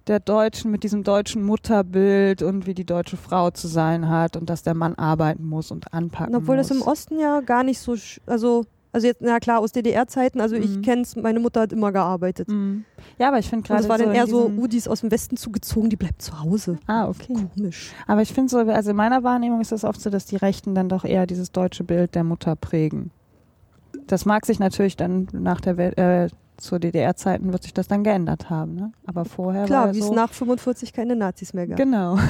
der 0.06 0.19
deutschen, 0.19 0.69
mit 0.69 0.84
diesem 0.84 1.04
deutschen 1.04 1.43
Mutterbild 1.43 2.43
und 2.43 2.67
wie 2.67 2.76
die 2.76 2.86
deutsche 2.86 3.17
Frau 3.17 3.49
zu 3.49 3.67
sein 3.67 4.10
hat 4.10 4.38
und 4.38 4.47
dass 4.47 4.62
der 4.62 4.76
Mann 4.76 4.93
arbeiten 4.93 5.43
muss 5.43 5.71
und 5.71 5.91
anpacken 5.91 6.36
Obwohl 6.36 6.58
muss. 6.58 6.67
das 6.67 6.78
im 6.78 6.84
Osten 6.84 7.19
ja 7.19 7.41
gar 7.41 7.63
nicht 7.63 7.80
so, 7.80 7.95
also, 8.28 8.65
also 8.93 9.08
jetzt, 9.08 9.21
na 9.21 9.39
klar, 9.39 9.60
aus 9.60 9.71
DDR-Zeiten, 9.71 10.39
also 10.39 10.56
ich 10.56 10.77
Mhm. 10.77 10.82
kenn's, 10.84 11.15
meine 11.15 11.39
Mutter 11.39 11.62
hat 11.62 11.73
immer 11.73 11.91
gearbeitet. 11.91 12.47
Mhm. 12.47 12.86
Ja, 13.17 13.27
aber 13.27 13.39
ich 13.39 13.49
finde 13.49 13.67
gerade 13.67 13.82
es 13.82 13.89
war 13.89 13.97
so 13.97 14.06
dann 14.06 14.15
eher 14.15 14.27
so, 14.27 14.45
uh, 14.56 14.67
die 14.67 14.77
ist 14.77 14.88
aus 14.88 15.01
dem 15.01 15.12
Westen 15.12 15.36
zugezogen, 15.36 15.89
die 15.89 15.95
bleibt 15.95 16.21
zu 16.21 16.39
Hause. 16.39 16.77
Ah, 16.88 17.08
okay. 17.08 17.34
Komisch. 17.56 17.91
Aber 18.08 18.21
ich 18.21 18.32
finde 18.34 18.49
so, 18.49 18.60
also 18.60 18.91
in 18.91 18.95
meiner 18.95 19.23
Wahrnehmung 19.23 19.60
ist 19.62 19.71
es 19.71 19.84
oft 19.84 19.99
so, 19.99 20.10
dass 20.10 20.25
die 20.25 20.36
Rechten 20.38 20.75
dann 20.75 20.89
doch 20.89 21.03
eher 21.03 21.25
dieses 21.25 21.51
deutsche 21.51 21.84
Bild 21.84 22.15
der 22.15 22.23
Mutter 22.23 22.56
prägen. 22.56 23.12
Das 24.08 24.25
mag 24.25 24.45
sich 24.45 24.60
natürlich 24.60 24.95
dann 24.95 25.27
nach 25.32 25.60
der 25.60 25.77
Welt, 25.77 25.97
äh, 25.97 26.29
zu 26.58 26.77
DDR-Zeiten 26.77 27.51
wird 27.51 27.63
sich 27.63 27.73
das 27.73 27.88
dann 27.88 28.03
geändert 28.03 28.49
haben, 28.49 28.75
ne? 28.75 28.91
Aber 29.08 29.25
vorher 29.25 29.62
war 29.62 29.67
Klar, 29.67 29.88
ja 29.88 29.93
wie 29.95 29.99
es 29.99 30.08
so, 30.08 30.13
nach 30.13 30.32
45 30.32 30.93
keine 30.93 31.15
Nazis 31.15 31.53
mehr 31.53 31.65
gab. 31.67 31.77
Genau. 31.77 32.17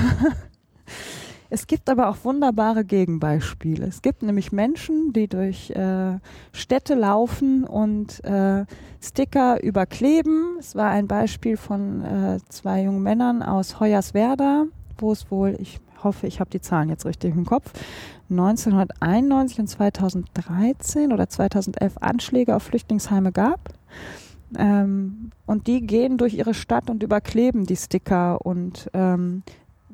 Es 1.54 1.68
gibt 1.68 1.88
aber 1.88 2.10
auch 2.10 2.18
wunderbare 2.24 2.84
Gegenbeispiele. 2.84 3.86
Es 3.86 4.02
gibt 4.02 4.24
nämlich 4.24 4.52
Menschen, 4.52 5.14
die 5.14 5.28
durch 5.28 5.70
äh, 5.70 6.18
Städte 6.52 6.96
laufen 6.96 7.64
und 7.64 8.24
äh, 8.24 8.66
Sticker 9.00 9.62
überkleben. 9.62 10.58
Es 10.60 10.76
war 10.76 10.90
ein 10.90 11.08
Beispiel 11.08 11.56
von 11.56 12.04
äh, 12.04 12.40
zwei 12.50 12.82
jungen 12.82 13.04
Männern 13.04 13.44
aus 13.44 13.80
Hoyerswerda, 13.80 14.66
wo 14.98 15.12
es 15.12 15.30
wohl, 15.30 15.56
ich 15.60 15.80
hoffe, 16.04 16.26
ich 16.26 16.40
habe 16.40 16.50
die 16.50 16.60
Zahlen 16.60 16.90
jetzt 16.90 17.06
richtig 17.06 17.36
im 17.36 17.46
Kopf, 17.46 17.72
1991 18.32 19.60
und 19.60 19.68
2013 19.68 21.14
oder 21.14 21.30
2011 21.30 21.98
Anschläge 22.02 22.56
auf 22.56 22.64
Flüchtlingsheime 22.64 23.32
gab. 23.32 23.70
Ähm, 24.58 25.30
und 25.46 25.68
die 25.68 25.86
gehen 25.86 26.18
durch 26.18 26.34
ihre 26.34 26.56
Stadt 26.56 26.90
und 26.90 27.04
überkleben 27.04 27.68
die 27.68 27.76
Sticker 27.76 28.44
und 28.44 28.90
ähm, 28.96 29.44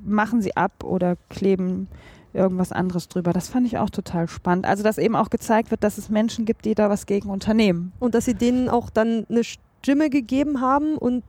machen 0.03 0.41
sie 0.41 0.55
ab 0.55 0.83
oder 0.83 1.17
kleben 1.29 1.87
irgendwas 2.33 2.71
anderes 2.71 3.07
drüber. 3.07 3.33
Das 3.33 3.49
fand 3.49 3.65
ich 3.65 3.77
auch 3.77 3.89
total 3.89 4.27
spannend. 4.27 4.65
Also, 4.65 4.83
dass 4.83 4.97
eben 4.97 5.15
auch 5.15 5.29
gezeigt 5.29 5.71
wird, 5.71 5.83
dass 5.83 5.97
es 5.97 6.09
Menschen 6.09 6.45
gibt, 6.45 6.65
die 6.65 6.75
da 6.75 6.89
was 6.89 7.05
gegen 7.05 7.29
unternehmen. 7.29 7.91
Und 7.99 8.13
dass 8.13 8.25
sie 8.25 8.35
denen 8.35 8.69
auch 8.69 8.89
dann 8.89 9.25
eine 9.29 9.43
Stimme 9.43 10.09
gegeben 10.09 10.61
haben 10.61 10.95
und 10.97 11.23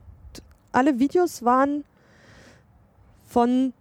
alle 0.71 0.99
Videos 0.99 1.43
waren 1.43 1.83
von, 3.27 3.73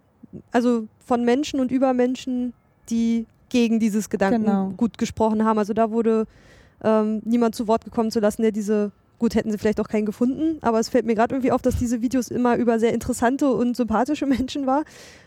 also 0.52 0.86
von 1.04 1.24
Menschen 1.24 1.60
und 1.60 1.70
über 1.70 1.92
Menschen, 1.92 2.52
die 2.88 3.26
gegen 3.48 3.80
dieses 3.80 4.08
Gedanken 4.08 4.44
Genau. 4.44 4.70
gut 4.76 4.96
gesprochen 4.96 5.44
haben. 5.44 5.58
Also 5.58 5.72
da 5.74 5.90
wurde 5.90 6.26
ähm, 6.82 7.20
niemand 7.24 7.54
zu 7.54 7.68
Wort 7.68 7.84
gekommen 7.84 8.10
zu 8.10 8.20
lassen, 8.20 8.42
der 8.42 8.52
diese, 8.52 8.92
gut, 9.20 9.36
hätten 9.36 9.52
sie 9.52 9.58
vielleicht 9.58 9.78
auch 9.80 9.86
keinen 9.86 10.04
gefunden, 10.06 10.58
aber 10.62 10.80
es 10.80 10.88
fällt 10.88 11.06
mir 11.06 11.14
gerade 11.14 11.34
irgendwie 11.36 11.52
auf, 11.52 11.62
dass 11.62 11.76
diese 11.78 12.02
Videos 12.02 12.28
immer 12.28 12.56
über 12.56 12.80
sehr 12.80 12.92
interessante 12.92 13.48
und 13.50 13.76
sympathische 13.76 14.26
Menschen 14.26 14.66
war. 14.66 14.82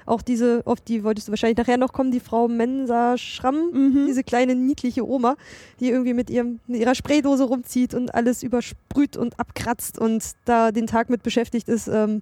Auch 0.05 0.21
diese, 0.21 0.63
auf 0.65 0.81
die 0.81 1.05
wolltest 1.05 1.29
du 1.29 1.31
wahrscheinlich 1.31 1.57
nachher 1.57 1.77
noch 1.77 1.93
kommen, 1.93 2.11
die 2.11 2.19
Frau 2.19 2.49
Mensa 2.49 3.17
Schramm, 3.17 3.69
Mhm. 3.71 4.05
diese 4.07 4.23
kleine 4.25 4.55
niedliche 4.55 5.07
Oma, 5.07 5.35
die 5.79 5.89
irgendwie 5.89 6.13
mit, 6.13 6.29
ihrem, 6.29 6.59
mit 6.67 6.81
ihrer 6.81 6.95
Spraydose 6.95 7.45
rumzieht 7.45 7.93
und 7.93 8.13
alles 8.13 8.43
übersprüht 8.43 9.15
und 9.15 9.39
abkratzt 9.39 9.97
und 9.97 10.23
da 10.43 10.71
den 10.73 10.87
Tag 10.87 11.09
mit 11.09 11.23
beschäftigt 11.23 11.69
ist, 11.69 11.87
ähm, 11.87 12.21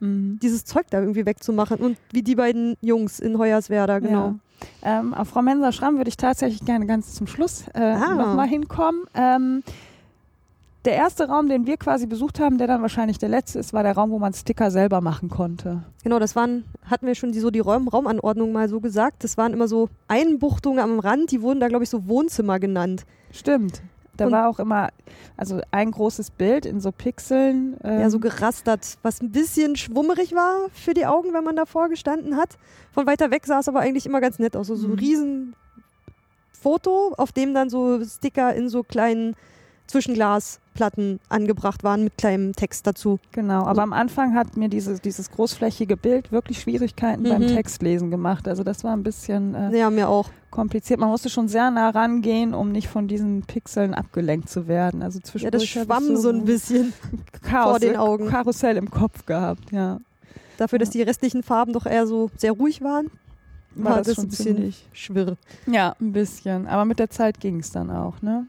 Mhm. 0.00 0.38
dieses 0.40 0.64
Zeug 0.64 0.86
da 0.90 1.00
irgendwie 1.00 1.26
wegzumachen. 1.26 1.78
Und 1.78 1.98
wie 2.12 2.22
die 2.22 2.36
beiden 2.36 2.76
Jungs 2.80 3.18
in 3.18 3.36
Hoyerswerda, 3.36 3.98
genau. 3.98 4.36
Ja. 4.82 5.00
Ähm, 5.00 5.12
auf 5.12 5.28
Frau 5.30 5.42
Mensa 5.42 5.72
Schramm 5.72 5.96
würde 5.96 6.08
ich 6.08 6.16
tatsächlich 6.16 6.64
gerne 6.64 6.86
ganz 6.86 7.14
zum 7.14 7.26
Schluss 7.26 7.64
äh, 7.74 7.80
Ah. 7.80 8.14
nochmal 8.14 8.46
hinkommen. 8.46 9.02
Ähm, 9.14 9.64
der 10.84 10.94
erste 10.94 11.28
Raum, 11.28 11.48
den 11.48 11.66
wir 11.66 11.76
quasi 11.76 12.06
besucht 12.06 12.40
haben, 12.40 12.56
der 12.56 12.66
dann 12.66 12.80
wahrscheinlich 12.82 13.18
der 13.18 13.28
letzte 13.28 13.58
ist, 13.58 13.72
war 13.72 13.82
der 13.82 13.92
Raum, 13.94 14.10
wo 14.10 14.18
man 14.18 14.32
Sticker 14.32 14.70
selber 14.70 15.00
machen 15.00 15.28
konnte. 15.28 15.82
Genau, 16.04 16.18
das 16.18 16.36
waren, 16.36 16.64
hatten 16.84 17.06
wir 17.06 17.14
schon 17.14 17.32
die, 17.32 17.40
so 17.40 17.50
die 17.50 17.60
Raum, 17.60 17.88
Raumanordnung 17.88 18.52
mal 18.52 18.68
so 18.68 18.80
gesagt. 18.80 19.24
Das 19.24 19.36
waren 19.36 19.52
immer 19.52 19.68
so 19.68 19.88
Einbuchtungen 20.06 20.78
am 20.78 20.98
Rand, 21.00 21.30
die 21.32 21.42
wurden 21.42 21.60
da, 21.60 21.68
glaube 21.68 21.84
ich, 21.84 21.90
so 21.90 22.06
Wohnzimmer 22.06 22.58
genannt. 22.60 23.04
Stimmt. 23.32 23.82
Da 24.16 24.26
Und- 24.26 24.32
war 24.32 24.48
auch 24.48 24.58
immer, 24.58 24.88
also 25.36 25.60
ein 25.70 25.90
großes 25.90 26.30
Bild 26.32 26.64
in 26.66 26.80
so 26.80 26.90
Pixeln. 26.90 27.76
Ähm, 27.84 28.00
Ja, 28.00 28.10
so 28.10 28.18
gerastert, 28.18 28.98
was 29.02 29.20
ein 29.20 29.30
bisschen 29.30 29.76
schwummerig 29.76 30.34
war 30.34 30.68
für 30.72 30.94
die 30.94 31.06
Augen, 31.06 31.32
wenn 31.34 31.44
man 31.44 31.54
davor 31.56 31.88
gestanden 31.88 32.36
hat. 32.36 32.56
Von 32.92 33.06
weiter 33.06 33.30
weg 33.30 33.46
sah 33.46 33.60
es 33.60 33.68
aber 33.68 33.80
eigentlich 33.80 34.06
immer 34.06 34.20
ganz 34.20 34.38
nett 34.40 34.56
aus. 34.56 34.66
So, 34.68 34.74
so 34.74 34.86
ein 34.88 34.92
Mhm. 34.92 34.98
riesen 34.98 35.54
Foto, 36.52 37.14
auf 37.16 37.30
dem 37.32 37.54
dann 37.54 37.70
so 37.70 38.02
Sticker 38.04 38.54
in 38.54 38.68
so 38.68 38.82
kleinen 38.82 39.36
Zwischenglasplatten 39.88 41.18
angebracht 41.28 41.82
waren 41.84 42.04
mit 42.04 42.16
kleinem 42.16 42.54
Text 42.54 42.86
dazu. 42.86 43.18
Genau, 43.32 43.64
aber 43.64 43.82
am 43.82 43.92
Anfang 43.92 44.34
hat 44.34 44.56
mir 44.56 44.68
dieses, 44.68 45.00
dieses 45.00 45.30
großflächige 45.30 45.96
Bild 45.96 46.30
wirklich 46.32 46.60
Schwierigkeiten 46.60 47.22
beim 47.24 47.42
Mhm. 47.42 47.48
Textlesen 47.48 48.10
gemacht. 48.10 48.46
Also 48.48 48.62
das 48.64 48.84
war 48.84 48.92
ein 48.92 49.02
bisschen 49.02 49.54
äh, 49.54 49.76
Ja, 49.78 49.90
mir 49.90 50.08
auch. 50.08 50.30
kompliziert. 50.50 51.00
Man 51.00 51.08
musste 51.10 51.28
schon 51.30 51.48
sehr 51.48 51.70
nah 51.70 51.90
rangehen, 51.90 52.54
um 52.54 52.72
nicht 52.72 52.88
von 52.88 53.08
diesen 53.08 53.42
Pixeln 53.42 53.94
abgelenkt 53.94 54.48
zu 54.48 54.68
werden. 54.68 55.02
Also 55.02 55.20
Ja, 55.38 55.50
das 55.50 55.64
schwamm 55.66 56.16
so 56.16 56.30
ein 56.30 56.44
bisschen 56.44 56.92
Chaos, 57.42 57.70
vor 57.70 57.80
den 57.80 57.96
Augen. 57.96 58.28
Karussell 58.28 58.76
im 58.76 58.90
Kopf 58.90 59.26
gehabt, 59.26 59.72
ja. 59.72 59.98
dafür, 60.56 60.78
dass 60.78 60.90
die 60.90 61.02
restlichen 61.02 61.42
Farben 61.42 61.72
doch 61.72 61.86
eher 61.86 62.06
so 62.06 62.30
sehr 62.36 62.52
ruhig 62.52 62.82
waren. 62.82 63.10
War 63.74 63.90
War 63.92 63.96
das, 63.98 64.06
das 64.06 64.14
schon 64.16 64.24
ein 64.24 64.28
bisschen-. 64.28 64.74
Schwirr. 64.92 65.36
Ja, 65.66 65.94
ein 66.00 66.12
bisschen. 66.12 66.66
Aber 66.66 66.84
mit 66.84 66.98
der 66.98 67.10
Zeit 67.10 67.38
ging 67.40 67.60
es 67.60 67.70
dann 67.70 67.90
auch, 67.90 68.22
ne? 68.22 68.46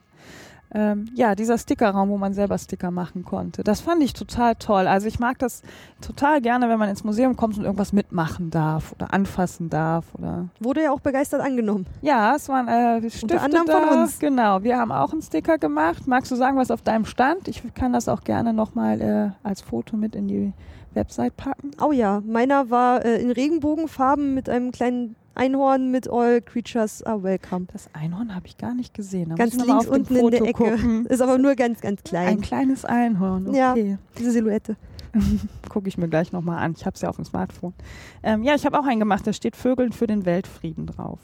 Ähm, 0.73 1.10
ja, 1.15 1.34
dieser 1.34 1.58
Stickerraum, 1.58 2.10
wo 2.10 2.17
man 2.17 2.34
selber 2.34 2.58
Sticker 2.58 2.91
machen 2.91 3.23
konnte. 3.23 3.63
Das 3.63 3.82
fand 3.82 4.03
ich 4.03 4.13
total 4.13 4.55
toll. 4.55 4.88
Also 4.88 5.08
ich 5.08 5.19
mag 5.19 5.39
das 5.39 5.63
total 5.99 6.41
gerne, 6.41 6.69
wenn 6.69 6.77
man 6.77 6.89
ins 6.89 7.03
Museum 7.03 7.36
kommt 7.36 7.58
und 7.58 7.63
irgendwas 7.63 7.91
mitmachen 7.91 8.51
darf 8.51 8.91
oder 8.93 9.13
anfassen 9.13 9.69
darf 9.69 10.05
oder 10.13 10.49
Wurde 10.60 10.84
ja 10.84 10.91
auch 10.91 10.99
begeistert 10.99 11.41
angenommen. 11.41 11.88
Ja, 12.01 12.36
es 12.36 12.49
waren 12.49 12.67
äh, 12.67 13.10
Stifte 13.10 13.41
anderem 13.41 13.65
da. 13.65 13.79
von 13.79 13.99
uns. 13.99 14.19
Genau, 14.19 14.63
wir 14.63 14.77
haben 14.77 14.91
auch 14.91 15.12
einen 15.12 15.23
Sticker 15.23 15.58
gemacht. 15.58 16.08
Magst 16.08 16.32
du 16.32 16.36
sagen, 16.36 16.58
was 16.58 16.69
auf 16.69 16.84
deinem 16.84 17.05
stand? 17.05 17.47
Ich 17.47 17.63
kann 17.73 17.91
das 17.91 18.08
auch 18.08 18.23
gerne 18.23 18.53
nochmal 18.53 19.01
äh, 19.01 19.47
als 19.47 19.62
Foto 19.62 19.97
mit 19.97 20.15
in 20.15 20.27
die 20.27 20.53
Website 20.93 21.36
packen. 21.38 21.71
Oh 21.82 21.91
ja, 21.91 22.21
meiner 22.25 22.69
war 22.69 23.03
äh, 23.05 23.21
in 23.21 23.32
Regenbogenfarben 23.32 24.34
mit 24.34 24.49
einem 24.49 24.71
kleinen 24.71 25.15
Einhorn 25.36 25.92
mit 25.92 26.10
All 26.10 26.42
Creatures 26.42 27.04
are 27.04 27.24
Welcome. 27.24 27.68
Das 27.72 27.89
Einhorn 27.94 28.36
habe 28.36 28.48
ich 28.48 28.58
gar 28.58 28.74
nicht 28.74 28.94
gesehen. 28.94 29.30
Da 29.30 29.36
Ganz 29.36 29.56
links 29.56 29.88
unten 29.88 30.15
in 30.15 30.32
der 30.32 30.42
Ecke. 30.42 30.52
Gucken. 30.76 31.06
Ist 31.08 31.22
aber 31.22 31.38
nur 31.38 31.56
ganz, 31.56 31.82
ganz 31.82 32.02
Ein 32.02 32.04
klein. 32.04 32.42
kleines 32.42 32.86
Einhorn, 32.86 33.54
Ja. 33.54 33.72
okay. 33.72 33.98
Diese 34.18 34.32
Silhouette. 34.32 34.76
Gucke 35.70 35.88
ich 35.88 35.98
mir 35.98 36.08
gleich 36.08 36.32
nochmal 36.32 36.60
an. 36.63 36.74
Ich 36.78 36.86
habe 36.86 36.94
es 36.96 37.02
ja 37.02 37.10
auf 37.10 37.15
dem 37.15 37.26
Smartphone. 37.26 37.74
Ähm, 38.22 38.44
ja, 38.44 38.54
ich 38.56 38.65
habe 38.65 38.78
auch 38.80 38.86
einen 38.86 39.00
gemacht, 39.00 39.26
da 39.26 39.34
steht 39.34 39.56
Vögeln 39.56 39.92
für 39.92 40.08
den 40.08 40.26
Weltfrieden 40.26 40.86
drauf. 40.88 41.20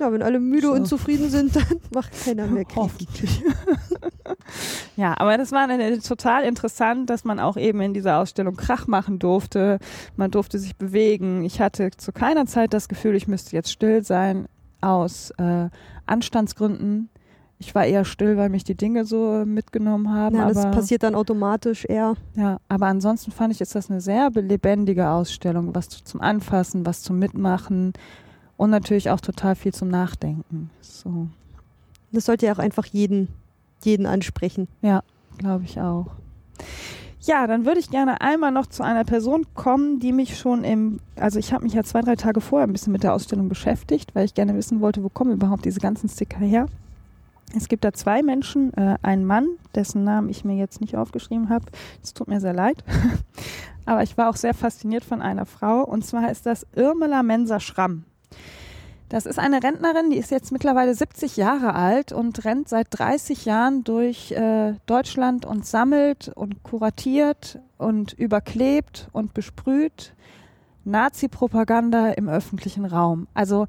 Ja, 0.00 0.10
wenn 0.12 0.22
alle 0.22 0.40
müde 0.40 0.68
So. 0.68 0.72
und 0.72 0.86
zufrieden 0.86 1.28
sind, 1.28 1.54
dann 1.56 1.80
macht 1.94 2.12
keiner 2.24 2.46
mehr 2.46 2.64
Krieg. 2.64 2.76
Hoffentlich. 2.76 3.44
Ja, 4.96 5.14
aber 5.18 5.36
das 5.38 5.52
war 5.52 5.68
total 6.00 6.44
interessant, 6.44 7.10
dass 7.10 7.24
man 7.24 7.40
auch 7.40 7.56
eben 7.56 7.80
in 7.80 7.94
dieser 7.94 8.18
Ausstellung 8.18 8.56
Krach 8.56 8.86
machen 8.86 9.18
durfte. 9.18 9.78
Man 10.16 10.30
durfte 10.30 10.58
sich 10.58 10.76
bewegen. 10.76 11.44
Ich 11.44 11.60
hatte 11.60 11.90
zu 11.96 12.12
keiner 12.12 12.46
Zeit 12.46 12.72
das 12.74 12.88
Gefühl, 12.88 13.14
ich 13.14 13.28
müsste 13.28 13.56
jetzt 13.56 13.70
still 13.72 14.04
sein 14.04 14.46
aus 14.80 15.30
äh, 15.38 15.68
Anstandsgründen. 16.06 17.08
Ich 17.58 17.74
war 17.74 17.84
eher 17.84 18.06
still, 18.06 18.36
weil 18.38 18.48
mich 18.48 18.64
die 18.64 18.74
Dinge 18.74 19.04
so 19.04 19.42
mitgenommen 19.44 20.10
haben. 20.12 20.36
Ja, 20.36 20.48
das 20.48 20.70
passiert 20.70 21.02
dann 21.02 21.14
automatisch 21.14 21.84
eher. 21.84 22.14
ja, 22.34 22.58
aber 22.68 22.86
ansonsten 22.86 23.32
fand 23.32 23.52
ich, 23.52 23.60
ist 23.60 23.74
das 23.74 23.90
eine 23.90 24.00
sehr 24.00 24.30
lebendige 24.34 25.10
Ausstellung. 25.10 25.74
Was 25.74 25.88
zu- 25.90 26.02
zum 26.02 26.22
Anfassen, 26.22 26.86
was 26.86 27.02
zum 27.02 27.18
Mitmachen 27.18 27.92
und 28.56 28.70
natürlich 28.70 29.10
auch 29.10 29.20
total 29.20 29.56
viel 29.56 29.74
zum 29.74 29.88
Nachdenken. 29.88 30.70
So. 30.80 31.28
Das 32.12 32.24
sollte 32.24 32.46
ja 32.46 32.54
auch 32.54 32.58
einfach 32.58 32.86
jeden, 32.86 33.28
jeden 33.84 34.06
ansprechen. 34.06 34.68
Glaube 35.38 35.64
ich 35.64 35.80
auch. 35.80 36.06
Ja, 37.22 37.46
dann 37.46 37.66
würde 37.66 37.80
ich 37.80 37.90
gerne 37.90 38.20
einmal 38.22 38.50
noch 38.50 38.66
zu 38.66 38.82
einer 38.82 39.04
Person 39.04 39.46
kommen, 39.54 40.00
die 40.00 40.12
mich 40.12 40.38
schon 40.38 40.64
im, 40.64 41.00
also 41.16 41.38
ich 41.38 41.52
habe 41.52 41.64
mich 41.64 41.74
ja 41.74 41.82
zwei, 41.82 42.00
drei 42.00 42.16
Tage 42.16 42.40
vorher 42.40 42.66
ein 42.66 42.72
bisschen 42.72 42.92
mit 42.92 43.02
der 43.02 43.12
Ausstellung 43.12 43.48
beschäftigt, 43.48 44.14
weil 44.14 44.24
ich 44.24 44.34
gerne 44.34 44.54
wissen 44.54 44.80
wollte, 44.80 45.04
wo 45.04 45.10
kommen 45.10 45.32
überhaupt 45.32 45.66
diese 45.66 45.80
ganzen 45.80 46.08
Sticker 46.08 46.38
her. 46.38 46.66
Es 47.54 47.68
gibt 47.68 47.84
da 47.84 47.92
zwei 47.92 48.22
Menschen, 48.22 48.72
äh, 48.74 48.96
einen 49.02 49.24
Mann, 49.24 49.48
dessen 49.74 50.04
Namen 50.04 50.28
ich 50.28 50.44
mir 50.44 50.56
jetzt 50.56 50.80
nicht 50.80 50.96
aufgeschrieben 50.96 51.50
habe. 51.50 51.66
Es 52.02 52.14
tut 52.14 52.28
mir 52.28 52.40
sehr 52.40 52.54
leid. 52.54 52.82
Aber 53.84 54.02
ich 54.02 54.16
war 54.16 54.30
auch 54.30 54.36
sehr 54.36 54.54
fasziniert 54.54 55.04
von 55.04 55.20
einer 55.20 55.46
Frau. 55.46 55.82
Und 55.82 56.04
zwar 56.04 56.30
ist 56.30 56.46
das 56.46 56.64
Irmela 56.74 57.22
Mensa 57.22 57.58
Schramm. 57.58 58.04
Das 59.10 59.26
ist 59.26 59.40
eine 59.40 59.60
Rentnerin, 59.60 60.10
die 60.10 60.18
ist 60.18 60.30
jetzt 60.30 60.52
mittlerweile 60.52 60.94
70 60.94 61.36
Jahre 61.36 61.74
alt 61.74 62.12
und 62.12 62.44
rennt 62.44 62.68
seit 62.68 62.86
30 62.90 63.44
Jahren 63.44 63.82
durch 63.82 64.30
äh, 64.30 64.74
Deutschland 64.86 65.44
und 65.44 65.66
sammelt 65.66 66.30
und 66.32 66.62
kuratiert 66.62 67.58
und 67.76 68.12
überklebt 68.12 69.08
und 69.10 69.34
besprüht 69.34 70.14
Nazi-Propaganda 70.84 72.10
im 72.10 72.28
öffentlichen 72.28 72.84
Raum. 72.84 73.26
Also 73.34 73.66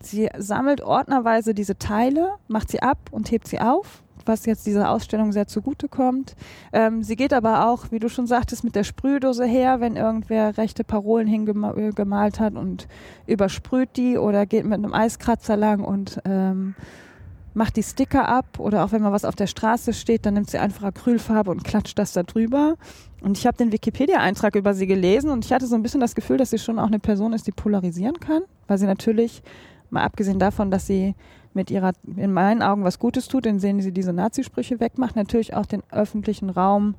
sie 0.00 0.28
sammelt 0.38 0.80
ordnerweise 0.80 1.54
diese 1.54 1.76
Teile, 1.76 2.34
macht 2.46 2.70
sie 2.70 2.80
ab 2.80 2.98
und 3.10 3.32
hebt 3.32 3.48
sie 3.48 3.58
auf 3.58 4.03
was 4.26 4.46
jetzt 4.46 4.66
dieser 4.66 4.90
Ausstellung 4.90 5.32
sehr 5.32 5.46
zugutekommt. 5.46 6.36
Ähm, 6.72 7.02
sie 7.02 7.16
geht 7.16 7.32
aber 7.32 7.68
auch, 7.68 7.90
wie 7.90 7.98
du 7.98 8.08
schon 8.08 8.26
sagtest, 8.26 8.64
mit 8.64 8.74
der 8.74 8.84
Sprühdose 8.84 9.44
her, 9.44 9.80
wenn 9.80 9.96
irgendwer 9.96 10.56
rechte 10.56 10.84
Parolen 10.84 11.26
hingemalt 11.26 12.40
hat 12.40 12.54
und 12.54 12.88
übersprüht 13.26 13.96
die 13.96 14.18
oder 14.18 14.46
geht 14.46 14.64
mit 14.64 14.74
einem 14.74 14.94
Eiskratzer 14.94 15.56
lang 15.56 15.84
und 15.84 16.20
ähm, 16.24 16.74
macht 17.54 17.76
die 17.76 17.82
Sticker 17.82 18.28
ab 18.28 18.58
oder 18.58 18.84
auch 18.84 18.92
wenn 18.92 19.02
mal 19.02 19.12
was 19.12 19.24
auf 19.24 19.36
der 19.36 19.46
Straße 19.46 19.92
steht, 19.92 20.26
dann 20.26 20.34
nimmt 20.34 20.50
sie 20.50 20.58
einfach 20.58 20.84
Acrylfarbe 20.84 21.50
und 21.50 21.64
klatscht 21.64 21.98
das 21.98 22.12
da 22.12 22.24
drüber. 22.24 22.76
Und 23.22 23.38
ich 23.38 23.46
habe 23.46 23.56
den 23.56 23.72
Wikipedia-Eintrag 23.72 24.54
über 24.56 24.74
sie 24.74 24.86
gelesen 24.86 25.30
und 25.30 25.44
ich 25.44 25.52
hatte 25.52 25.66
so 25.66 25.74
ein 25.74 25.82
bisschen 25.82 26.00
das 26.00 26.14
Gefühl, 26.14 26.36
dass 26.36 26.50
sie 26.50 26.58
schon 26.58 26.78
auch 26.78 26.88
eine 26.88 26.98
Person 26.98 27.32
ist, 27.32 27.46
die 27.46 27.52
polarisieren 27.52 28.20
kann, 28.20 28.42
weil 28.66 28.78
sie 28.78 28.86
natürlich, 28.86 29.42
mal 29.94 30.04
abgesehen 30.04 30.38
davon, 30.38 30.70
dass 30.70 30.86
sie 30.86 31.14
mit 31.54 31.70
ihrer, 31.70 31.92
in 32.16 32.32
meinen 32.32 32.62
Augen, 32.62 32.84
was 32.84 32.98
Gutes 32.98 33.28
tut, 33.28 33.46
indem 33.46 33.80
sie 33.80 33.92
diese 33.92 34.12
Nazisprüche 34.12 34.80
wegmacht, 34.80 35.16
natürlich 35.16 35.54
auch 35.54 35.66
den 35.66 35.82
öffentlichen 35.90 36.50
Raum 36.50 36.96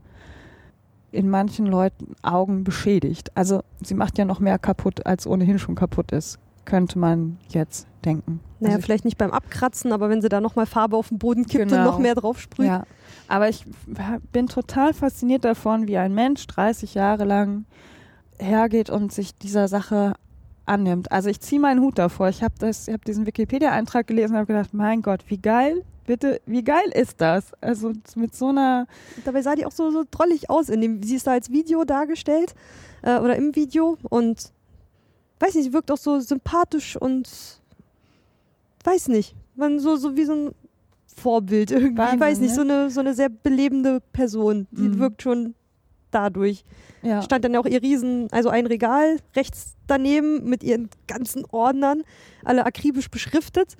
in 1.11 1.29
manchen 1.29 1.65
Leuten 1.65 2.15
Augen 2.23 2.63
beschädigt. 2.63 3.31
Also 3.35 3.61
sie 3.81 3.93
macht 3.93 4.17
ja 4.17 4.25
noch 4.25 4.39
mehr 4.39 4.59
kaputt, 4.59 5.05
als 5.05 5.27
ohnehin 5.27 5.59
schon 5.59 5.75
kaputt 5.75 6.11
ist, 6.11 6.39
könnte 6.65 6.99
man 6.99 7.37
jetzt 7.49 7.87
denken. 8.03 8.39
Naja, 8.59 8.75
also 8.75 8.85
vielleicht 8.85 9.05
nicht 9.05 9.17
beim 9.17 9.31
Abkratzen, 9.31 9.91
aber 9.91 10.09
wenn 10.09 10.21
sie 10.21 10.29
da 10.29 10.41
nochmal 10.41 10.65
Farbe 10.65 10.97
auf 10.97 11.09
den 11.09 11.19
Boden 11.19 11.45
kippt 11.45 11.69
genau. 11.69 11.77
und 11.77 11.85
noch 11.85 11.99
mehr 11.99 12.15
drauf 12.15 12.39
sprüht. 12.39 12.67
Ja, 12.67 12.83
aber 13.27 13.49
ich 13.49 13.65
bin 14.31 14.47
total 14.47 14.93
fasziniert 14.93 15.45
davon, 15.45 15.87
wie 15.87 15.97
ein 15.97 16.13
Mensch 16.13 16.45
30 16.47 16.93
Jahre 16.93 17.23
lang 17.25 17.65
hergeht 18.37 18.89
und 18.89 19.11
sich 19.11 19.35
dieser 19.35 19.67
Sache 19.67 20.13
annimmt. 20.65 21.11
Also 21.11 21.29
ich 21.29 21.39
ziehe 21.39 21.61
meinen 21.61 21.81
Hut 21.81 21.97
davor. 21.97 22.29
Ich 22.29 22.43
habe 22.43 22.53
hab 22.61 23.05
diesen 23.05 23.25
Wikipedia-Eintrag 23.25 24.07
gelesen 24.07 24.33
und 24.33 24.39
habe 24.39 24.47
gedacht, 24.47 24.73
mein 24.73 25.01
Gott, 25.01 25.23
wie 25.27 25.37
geil, 25.37 25.83
bitte, 26.05 26.41
wie 26.45 26.63
geil 26.63 26.89
ist 26.93 27.21
das? 27.21 27.53
Also 27.61 27.93
mit 28.15 28.35
so 28.35 28.49
einer... 28.49 28.87
Dabei 29.23 29.41
sah 29.41 29.55
die 29.55 29.65
auch 29.65 29.71
so, 29.71 29.91
so 29.91 30.03
drollig 30.09 30.49
aus. 30.49 30.69
In 30.69 30.81
dem, 30.81 31.03
sie 31.03 31.15
ist 31.15 31.27
da 31.27 31.31
als 31.31 31.51
Video 31.51 31.83
dargestellt 31.83 32.55
äh, 33.01 33.17
oder 33.19 33.35
im 33.35 33.55
Video 33.55 33.97
und 34.09 34.51
weiß 35.39 35.55
nicht, 35.55 35.65
sie 35.65 35.73
wirkt 35.73 35.91
auch 35.91 35.97
so 35.97 36.19
sympathisch 36.19 36.95
und 36.95 37.29
weiß 38.83 39.07
nicht, 39.09 39.35
man 39.55 39.79
so, 39.79 39.95
so 39.95 40.15
wie 40.15 40.25
so 40.25 40.33
ein 40.33 40.51
Vorbild 41.15 41.71
irgendwie. 41.71 41.97
Wahnsinn, 41.97 42.15
ich 42.15 42.21
weiß 42.21 42.39
nicht, 42.39 42.49
ne? 42.49 42.55
so, 42.55 42.61
eine, 42.61 42.89
so 42.89 42.99
eine 42.99 43.13
sehr 43.13 43.29
belebende 43.29 44.01
Person. 44.11 44.67
Die 44.71 44.89
mhm. 44.89 44.99
wirkt 44.99 45.21
schon 45.21 45.55
dadurch. 46.11 46.63
Ja. 47.05 47.21
Stand 47.21 47.45
dann 47.45 47.55
auch 47.55 47.65
ihr 47.65 47.81
Riesen, 47.81 48.27
also 48.31 48.49
ein 48.49 48.65
Regal 48.65 49.17
rechts 49.35 49.75
daneben 49.87 50.43
mit 50.49 50.63
ihren 50.63 50.89
ganzen 51.07 51.45
Ordnern, 51.51 52.03
alle 52.43 52.65
akribisch 52.65 53.09
beschriftet. 53.09 53.77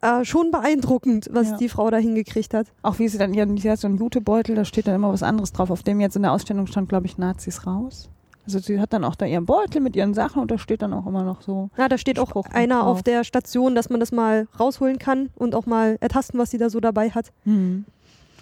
Äh, 0.00 0.24
schon 0.24 0.50
beeindruckend, 0.50 1.28
was 1.32 1.50
ja. 1.50 1.56
die 1.56 1.68
Frau 1.68 1.90
da 1.90 1.96
hingekriegt 1.96 2.54
hat. 2.54 2.66
Auch 2.82 2.98
wie 2.98 3.08
sie 3.08 3.18
dann 3.18 3.32
ihren, 3.32 3.56
sie 3.56 3.70
hat 3.70 3.78
so 3.78 3.86
einen 3.86 3.98
Jutebeutel, 3.98 4.54
da 4.54 4.64
steht 4.64 4.86
dann 4.86 4.94
immer 4.94 5.12
was 5.12 5.22
anderes 5.22 5.52
drauf, 5.52 5.70
auf 5.70 5.82
dem 5.82 6.00
jetzt 6.00 6.16
in 6.16 6.22
der 6.22 6.32
Ausstellung 6.32 6.66
stand, 6.66 6.88
glaube 6.88 7.06
ich, 7.06 7.18
Nazis 7.18 7.66
raus. 7.66 8.10
Also 8.46 8.58
sie 8.58 8.78
hat 8.80 8.92
dann 8.92 9.04
auch 9.04 9.14
da 9.14 9.24
ihren 9.24 9.46
Beutel 9.46 9.80
mit 9.80 9.96
ihren 9.96 10.12
Sachen 10.12 10.42
und 10.42 10.50
da 10.50 10.58
steht 10.58 10.82
dann 10.82 10.92
auch 10.92 11.06
immer 11.06 11.22
noch 11.22 11.40
so. 11.40 11.70
Ja, 11.78 11.88
da 11.88 11.96
steht 11.96 12.18
Spruch 12.18 12.36
auch 12.36 12.46
einer 12.52 12.80
drauf. 12.80 12.96
auf 12.98 13.02
der 13.02 13.24
Station, 13.24 13.74
dass 13.74 13.88
man 13.88 14.00
das 14.00 14.12
mal 14.12 14.46
rausholen 14.60 14.98
kann 14.98 15.30
und 15.36 15.54
auch 15.54 15.64
mal 15.64 15.96
ertasten, 16.00 16.38
was 16.38 16.50
sie 16.50 16.58
da 16.58 16.68
so 16.68 16.80
dabei 16.80 17.10
hat. 17.10 17.32
Hm. 17.44 17.86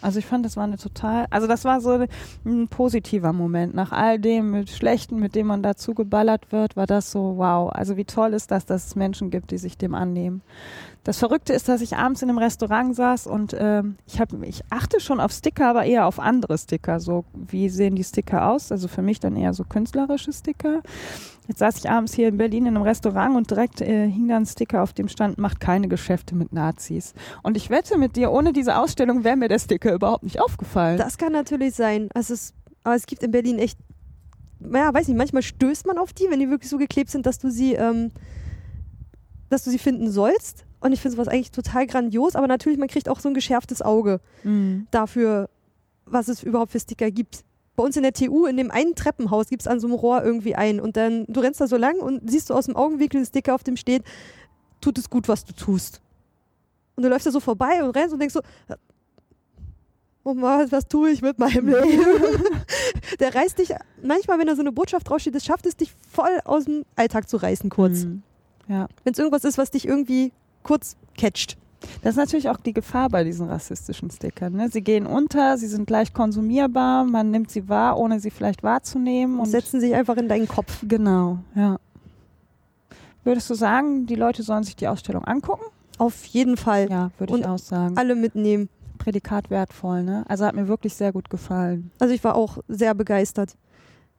Also 0.03 0.19
ich 0.19 0.27
fand, 0.27 0.45
das 0.45 0.57
war 0.57 0.65
eine 0.65 0.77
total, 0.77 1.27
also 1.31 1.47
das 1.47 1.65
war 1.65 1.81
so 1.81 2.07
ein 2.45 2.69
positiver 2.69 3.33
Moment. 3.33 3.75
Nach 3.75 3.93
all 3.93 4.19
dem 4.19 4.51
mit 4.51 4.69
Schlechten, 4.69 5.21
mit 5.21 5.37
dem 5.37 5.47
man 5.47 5.62
dazu 5.62 5.95
geballert 5.95 6.51
wird, 6.51 6.77
war 6.77 6.87
das 6.87 7.12
so, 7.12 7.37
wow. 7.38 7.71
Also 7.73 7.97
wie 7.97 8.05
toll 8.05 8.35
ist 8.35 8.51
das, 8.51 8.67
dass 8.67 8.87
es 8.87 8.97
Menschen 8.97 9.31
gibt, 9.31 9.53
die 9.53 9.59
sich 9.59 9.79
dem 9.79 9.95
annehmen. 9.95 10.43
Das 11.05 11.19
Verrückte 11.19 11.53
ist, 11.53 11.69
dass 11.69 11.81
ich 11.81 11.97
abends 11.97 12.23
in 12.23 12.29
einem 12.29 12.38
Restaurant 12.38 12.95
saß 12.95 13.27
und 13.27 13.53
äh, 13.55 13.83
ich, 14.07 14.21
hab, 14.21 14.33
ich 14.45 14.62
achte 14.71 15.01
schon 15.01 15.19
auf 15.19 15.33
Sticker, 15.33 15.69
aber 15.69 15.85
eher 15.85 16.07
auf 16.07 16.21
andere 16.21 16.57
Sticker. 16.57 17.01
So, 17.01 17.25
wie 17.35 17.69
sehen 17.69 17.97
die 17.97 18.05
Sticker 18.05 18.49
aus? 18.49 18.71
Also 18.71 18.87
für 18.87 19.03
mich 19.03 19.19
dann 19.19 19.35
eher 19.35 19.53
so 19.53 19.65
künstlerische 19.65 20.33
Sticker. 20.33 20.81
Jetzt 21.49 21.59
saß 21.59 21.79
ich 21.79 21.91
abends 21.91 22.15
hier 22.15 22.29
in 22.29 22.37
Berlin 22.37 22.67
in 22.67 22.77
einem 22.77 22.85
Restaurant 22.85 23.37
und 23.37 23.51
direkt 23.51 23.81
äh, 23.81 24.09
hing 24.09 24.29
da 24.29 24.37
ein 24.37 24.47
Sticker 24.47 24.81
auf 24.81 24.93
dem 24.93 25.09
Stand, 25.09 25.38
macht 25.38 25.59
keine 25.59 25.88
Geschäfte 25.88 26.37
mit 26.37 26.53
Nazis. 26.53 27.15
Und 27.43 27.57
ich 27.57 27.69
wette 27.69 27.99
mit 27.99 28.15
dir, 28.15 28.31
ohne 28.31 28.53
diese 28.53 28.79
Ausstellung 28.79 29.25
wäre 29.25 29.37
mir 29.37 29.49
der 29.49 29.59
Sticker 29.59 29.93
überhaupt 29.93 30.23
nicht 30.23 30.41
aufgefallen. 30.41 30.99
Das 30.99 31.19
kann 31.19 31.33
natürlich 31.33 31.75
sein. 31.75 32.11
Also 32.15 32.35
es, 32.35 32.55
aber 32.85 32.95
es 32.95 33.07
gibt 33.07 33.25
in 33.25 33.33
Berlin 33.33 33.59
echt, 33.59 33.77
naja, 34.61 34.95
weiß 34.95 35.09
nicht, 35.09 35.17
manchmal 35.19 35.43
stößt 35.43 35.85
man 35.85 35.99
auf 35.99 36.12
die, 36.12 36.31
wenn 36.31 36.38
die 36.38 36.49
wirklich 36.49 36.71
so 36.71 36.79
geklebt 36.79 37.11
sind, 37.11 37.27
dass 37.27 37.41
du 37.41 37.51
sie, 37.51 37.75
ähm, 37.75 38.12
dass 39.49 39.65
du 39.65 39.71
sie 39.71 39.79
finden 39.79 40.09
sollst. 40.09 40.65
Und 40.83 40.92
ich 40.92 41.01
finde 41.01 41.16
sowas 41.16 41.29
eigentlich 41.29 41.53
total 41.53 41.87
grandios, 41.87 42.35
aber 42.35 42.49
natürlich, 42.49 42.79
man 42.79 42.88
kriegt 42.88 43.09
auch 43.09 43.21
so 43.21 43.29
ein 43.29 43.35
geschärftes 43.35 43.83
Auge 43.83 44.21
mhm. 44.42 44.88
dafür, 44.90 45.49
was 46.07 46.27
es 46.27 46.42
überhaupt 46.42 46.73
für 46.73 46.81
Sticker 46.81 47.11
gibt. 47.11 47.45
Bei 47.77 47.85
uns 47.85 47.97
in 47.97 48.03
der 48.03 48.12
TU, 48.12 48.47
in 48.47 48.57
dem 48.57 48.71
einen 48.71 48.97
Treppenhaus, 48.97 49.49
gibt 49.49 49.62
es 49.62 49.68
an 49.68 49.79
so 49.79 49.87
einem 49.87 49.95
Rohr 49.95 50.25
irgendwie 50.25 50.57
ein. 50.57 50.81
Und 50.81 50.97
dann, 50.97 51.25
du 51.29 51.40
rennst 51.40 51.61
da 51.61 51.68
so 51.68 51.77
lang 51.77 52.01
und 52.01 52.29
siehst 52.29 52.51
du 52.51 52.55
aus 52.55 52.66
dem 52.66 52.75
Augenwinkel 52.75 53.21
den 53.21 53.27
Sticker, 53.27 53.55
auf 53.55 53.62
dem 53.62 53.77
steht, 53.77 54.03
tut 54.81 54.99
es 54.99 55.09
gut, 55.09 55.29
was 55.29 55.45
du 55.45 55.53
tust. 55.53 56.03
Und 56.97 57.05
du 57.05 57.09
läufst 57.09 57.27
da 57.27 57.31
so 57.31 57.40
vorbei 57.40 57.83
und 57.85 57.90
rennst 57.97 58.12
und 58.12 58.18
denkst 58.18 58.35
so, 58.35 58.42
oh 60.25 60.35
Mann, 60.35 60.71
was 60.73 60.88
tue 60.88 61.11
ich 61.11 61.23
mit 61.23 61.38
meinem 61.38 61.68
Leben? 61.83 62.45
der 63.21 63.35
reißt 63.35 63.59
dich, 63.59 63.73
manchmal, 64.03 64.40
wenn 64.40 64.49
da 64.49 64.57
so 64.57 64.62
eine 64.62 64.73
Botschaft 64.73 65.09
draufsteht, 65.09 65.35
das 65.35 65.45
schafft 65.45 65.64
es 65.66 65.77
dich 65.77 65.95
voll 66.11 66.40
aus 66.45 66.64
dem 66.64 66.85
Alltag 66.97 67.29
zu 67.29 67.37
reißen, 67.37 67.71
kurz. 67.71 68.05
Mhm. 68.05 68.23
Ja. 68.68 68.88
Wenn 69.05 69.12
es 69.12 69.18
irgendwas 69.18 69.45
ist, 69.45 69.59
was 69.59 69.71
dich 69.71 69.87
irgendwie 69.87 70.33
kurz 70.62 70.96
catcht. 71.16 71.57
Das 72.03 72.12
ist 72.12 72.16
natürlich 72.16 72.48
auch 72.48 72.59
die 72.59 72.72
Gefahr 72.72 73.09
bei 73.09 73.25
diesen 73.25 73.48
rassistischen 73.48 74.11
Stickern. 74.11 74.53
Ne? 74.55 74.68
Sie 74.70 74.83
gehen 74.83 75.07
unter, 75.07 75.59
sie 75.59 75.66
sind 75.66 75.90
leicht 75.90 76.14
konsumierbar, 76.14 77.05
man 77.05 77.31
nimmt 77.31 77.51
sie 77.51 77.68
wahr, 77.68 77.98
ohne 77.98 78.20
sie 78.20 78.31
vielleicht 78.31 78.62
wahrzunehmen. 78.62 79.40
Und 79.40 79.46
setzen 79.46 79.81
sich 79.81 79.94
einfach 79.94 80.16
in 80.16 80.29
deinen 80.29 80.48
Kopf. 80.48 80.85
Genau, 80.87 81.38
ja. 81.55 81.79
Würdest 83.25 83.48
du 83.51 83.55
sagen, 83.55 84.07
die 84.07 84.14
Leute 84.14 84.42
sollen 84.42 84.64
sich 84.64 84.77
die 84.77 84.88
Ausstellung 84.88 85.25
angucken? 85.25 85.64
Auf 85.98 86.25
jeden 86.25 86.57
Fall. 86.57 86.90
Ja, 86.90 87.11
würde 87.18 87.38
ich 87.38 87.46
auch 87.46 87.59
sagen. 87.59 87.96
Alle 87.96 88.14
mitnehmen. 88.14 88.68
Prädikat 88.98 89.51
wertvoll, 89.51 90.05
ne? 90.05 90.25
Also 90.29 90.44
hat 90.44 90.55
mir 90.55 90.68
wirklich 90.68 90.94
sehr 90.94 91.12
gut 91.12 91.29
gefallen. 91.29 91.90
Also 91.98 92.14
ich 92.14 92.22
war 92.22 92.37
auch 92.37 92.59
sehr 92.68 92.94
begeistert. 92.94 93.57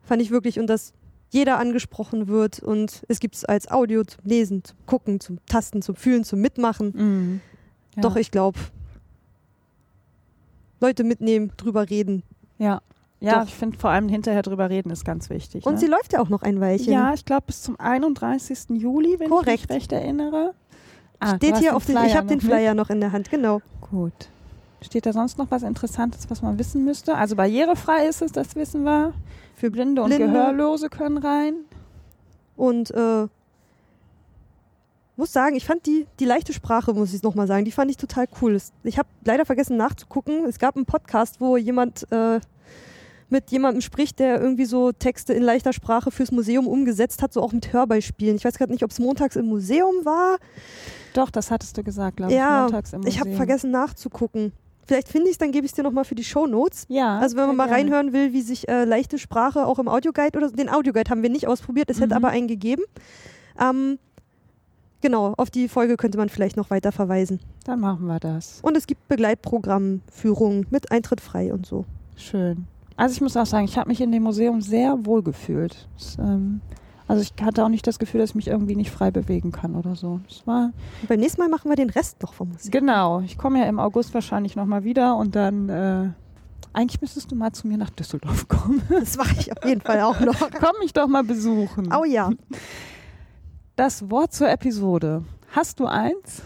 Fand 0.01 0.21
ich 0.21 0.29
wirklich 0.29 0.60
und 0.60 0.67
das 0.67 0.93
jeder 1.34 1.58
angesprochen 1.58 2.28
wird 2.28 2.60
und 2.60 3.04
es 3.08 3.19
gibt 3.19 3.36
es 3.36 3.43
als 3.43 3.69
Audio 3.69 4.04
zum 4.04 4.24
Lesen, 4.24 4.63
zum 4.63 4.78
Gucken, 4.86 5.19
zum 5.19 5.43
Tasten, 5.48 5.82
zum 5.82 5.96
Fühlen, 5.96 6.24
zum 6.24 6.41
Mitmachen. 6.41 6.93
Mhm. 6.96 7.41
Ja. 7.96 8.02
Doch 8.02 8.15
ich 8.15 8.32
glaube, 8.32 8.60
Leute 10.80 11.04
mitnehmen, 11.04 11.52
drüber 11.58 11.89
reden. 11.89 12.24
Ja. 12.58 12.82
Ja, 13.19 13.39
Doch. 13.39 13.48
ich 13.48 13.56
finde 13.56 13.78
vor 13.78 13.89
allem 13.89 14.10
hinterher 14.10 14.41
drüber 14.41 14.69
reden 14.69 14.89
ist 14.89 15.06
ganz 15.06 15.30
wichtig. 15.30 15.65
Und 15.65 15.76
ne? 15.76 15.80
sie 15.80 15.88
läuft 15.88 16.12
ja 16.12 16.19
auch 16.19 16.28
noch 16.28 16.41
ein 16.41 16.60
Weilchen. 16.60 16.91
Ja, 16.91 17.13
ich 17.13 17.24
glaube 17.24 17.43
bis 17.48 17.62
zum 17.62 17.80
31. 17.80 18.72
Juli, 18.72 19.17
wenn 19.17 19.30
Korrekt. 19.30 19.48
ich 19.48 19.69
mich 19.69 19.69
recht 19.69 19.91
erinnere. 19.93 20.54
Ah, 21.19 21.38
Steht 21.38 21.58
hier 21.58 21.74
auf 21.76 21.86
den, 21.86 21.98
ich 22.06 22.17
habe 22.17 22.28
den 22.28 22.41
Flyer 22.41 22.74
noch 22.74 22.89
in 22.89 23.00
der 23.00 23.13
Hand, 23.13 23.32
genau. 23.32 23.62
Gut. 23.80 24.30
Steht 24.84 25.06
da 25.06 25.13
sonst 25.13 25.38
noch 25.38 25.50
was 25.50 25.63
Interessantes, 25.63 26.30
was 26.30 26.41
man 26.41 26.60
wissen 26.60 26.84
müsste? 26.84 27.15
Also 27.15 27.36
barrierefrei 27.36 28.08
ist 28.08 28.22
es, 28.22 28.32
das 28.32 28.56
wissen 28.56 28.84
wir. 28.84 29.13
Für 29.56 29.72
Blinde 29.72 30.02
und 30.02 30.10
Blinde. 30.10 30.28
Gehörlose 30.28 30.89
können 30.89 31.17
rein. 31.17 31.56
Und 32.56 32.91
äh, 32.91 33.28
muss 35.15 35.32
sagen, 35.32 35.56
ich 35.56 35.65
fand 35.65 35.86
die, 35.86 36.08
die 36.19 36.26
leichte 36.26 36.54
Sprache, 36.54 36.93
muss 36.93 37.13
ich 37.13 37.24
nochmal 37.24 37.48
sagen, 37.48 37.65
die 37.65 37.72
fand 37.72 37.89
ich 37.91 37.98
total 37.98 38.26
cool. 38.41 38.58
Ich 38.84 38.98
habe 38.98 39.08
leider 39.24 39.46
vergessen 39.46 39.78
nachzugucken. 39.78 40.46
Es 40.46 40.60
gab 40.60 40.76
einen 40.76 40.86
Podcast, 40.86 41.39
wo 41.39 41.56
jemand 41.56 42.12
äh, 42.12 42.39
mit 43.30 43.52
jemandem 43.52 43.82
spricht, 43.82 44.19
der 44.19 44.39
irgendwie 44.39 44.65
so 44.65 44.91
Texte 44.91 45.34
in 45.34 45.43
leichter 45.43 45.74
Sprache 45.74 46.12
fürs 46.12 46.32
Museum 46.32 46.67
umgesetzt 46.67 47.22
hat, 47.22 47.34
so 47.34 47.41
auch 47.41 47.52
mit 47.52 47.74
Hörbeispielen. 47.74 48.36
Ich 48.36 48.46
weiß 48.46 48.58
gerade 48.58 48.72
nicht, 48.72 48.84
ob 48.84 48.91
es 48.91 49.00
montags 49.00 49.36
im 49.36 49.48
Museum 49.48 50.04
war. 50.04 50.38
Doch, 51.13 51.30
das 51.30 51.52
hattest 51.52 51.78
du 51.78 51.84
gesagt, 51.84 52.17
glaube 52.17 52.32
ich. 52.32 52.38
Ja, 52.38 52.63
montags 52.63 52.93
im 52.93 53.02
Museum. 53.02 53.13
ich 53.13 53.19
habe 53.19 53.36
vergessen 53.36 53.72
nachzugucken. 53.72 54.54
Vielleicht 54.86 55.08
finde 55.08 55.28
ich 55.30 55.34
es, 55.34 55.38
dann 55.38 55.52
gebe 55.52 55.65
ich 55.65 55.72
es 55.72 55.76
dir 55.76 55.84
nochmal 55.84 56.04
für 56.06 56.15
die 56.15 56.24
Show 56.24 56.46
Notes. 56.46 56.86
Ja. 56.89 57.19
Also 57.19 57.38
wenn 57.38 57.48
man 57.48 57.56
mal 57.56 57.65
gerne. 57.67 57.78
reinhören 57.84 58.13
will, 58.13 58.34
wie 58.34 58.41
sich 58.41 58.67
äh, 58.67 58.84
leichte 58.86 59.17
Sprache 59.17 59.65
auch 59.65 59.80
im 59.80 59.88
Audioguide 59.88 60.38
oder 60.38 60.50
so, 60.50 60.56
den 60.56 60.69
Audioguide 60.69 61.10
haben 61.10 61.24
wir 61.24 61.30
nicht 61.30 61.48
ausprobiert, 61.48 61.89
es 61.89 61.98
hätte 62.02 62.08
Mhm. 62.15 62.26
aber 62.26 62.30
einen 62.30 62.48
gegeben. 62.48 62.84
Ähm, 63.60 63.98
genau, 65.02 65.34
auf 65.38 65.50
die 65.50 65.67
Folge 65.69 65.96
könnte 65.96 66.17
man 66.17 66.28
vielleicht 66.30 66.58
noch 66.58 66.69
weiter 66.69 66.91
verweisen. 66.91 67.39
Dann 67.65 67.80
machen 67.80 68.08
wir 68.08 68.19
das. 68.19 68.60
Und 68.62 68.76
es 68.76 68.86
gibt 68.88 69.08
Begleitprogrammführungen 69.08 70.67
mit 70.69 70.91
Eintritt 70.91 71.22
frei 71.22 71.54
und 71.54 71.65
so. 71.65 71.86
Schön. 72.17 72.67
Also 72.96 73.13
ich 73.13 73.22
muss 73.22 73.36
auch 73.38 73.46
sagen, 73.46 73.65
ich 73.65 73.78
habe 73.78 73.89
mich 73.89 74.02
in 74.02 74.12
dem 74.12 74.24
Museum 74.24 74.62
sehr 74.62 75.06
wohl 75.06 75.24
gefühlt. 75.24 75.88
Es, 75.98 76.17
ähm, 76.19 76.62
also 77.13 77.21
ich 77.38 77.45
hatte 77.45 77.63
auch 77.63 77.69
nicht 77.69 77.86
das 77.86 77.99
Gefühl, 77.99 78.19
dass 78.21 78.32
ich 78.32 78.36
mich 78.36 78.47
irgendwie 78.47 78.76
nicht 78.76 78.89
frei 78.91 79.12
bewegen 79.12 79.52
kann 79.52 79.76
oder 79.76 79.95
so. 79.95 80.19
Es 80.30 80.45
war 80.47 80.71
Und 81.02 81.08
beim 81.10 81.19
nächsten 81.19 81.41
Mal 81.41 81.49
machen 81.49 81.69
wir 81.69 81.76
den 81.76 81.89
Rest 81.91 82.21
noch 82.23 82.34
vom 82.34 82.49
Museum. 82.49 82.71
genau. 82.71 83.19
Ich 83.21 83.38
komme 83.38 83.60
ja 83.60 83.65
im 83.65 83.80
August 83.80 84.13
wahrscheinlich 84.13 84.56
noch 84.56 84.65
mal 84.65 84.84
wieder 84.84 85.15
und 85.17 85.36
dann 85.36 85.69
äh, 85.69 86.10
eigentlich 86.73 87.02
müsstest 87.02 87.32
du 87.32 87.36
mal 87.36 87.52
zu 87.52 87.67
mir 87.67 87.78
nach 87.78 87.91
Düsseldorf 87.91 88.47
kommen. 88.47 88.82
Das 88.89 89.15
mache 89.17 89.36
ich 89.39 89.52
auf 89.56 89.63
jeden 89.63 89.82
Fall 89.82 90.02
auch 90.02 90.19
noch. 90.19 90.39
Komm 90.60 90.80
mich 90.80 90.93
doch 90.93 91.08
mal 91.08 91.23
besuchen. 91.23 91.93
Oh 91.93 92.04
ja. 92.04 92.32
Das 93.76 94.10
Wort 94.10 94.34
zur 94.34 94.49
Episode. 94.49 95.23
Hast 95.52 95.80
du 95.80 95.86
eins? 95.86 96.41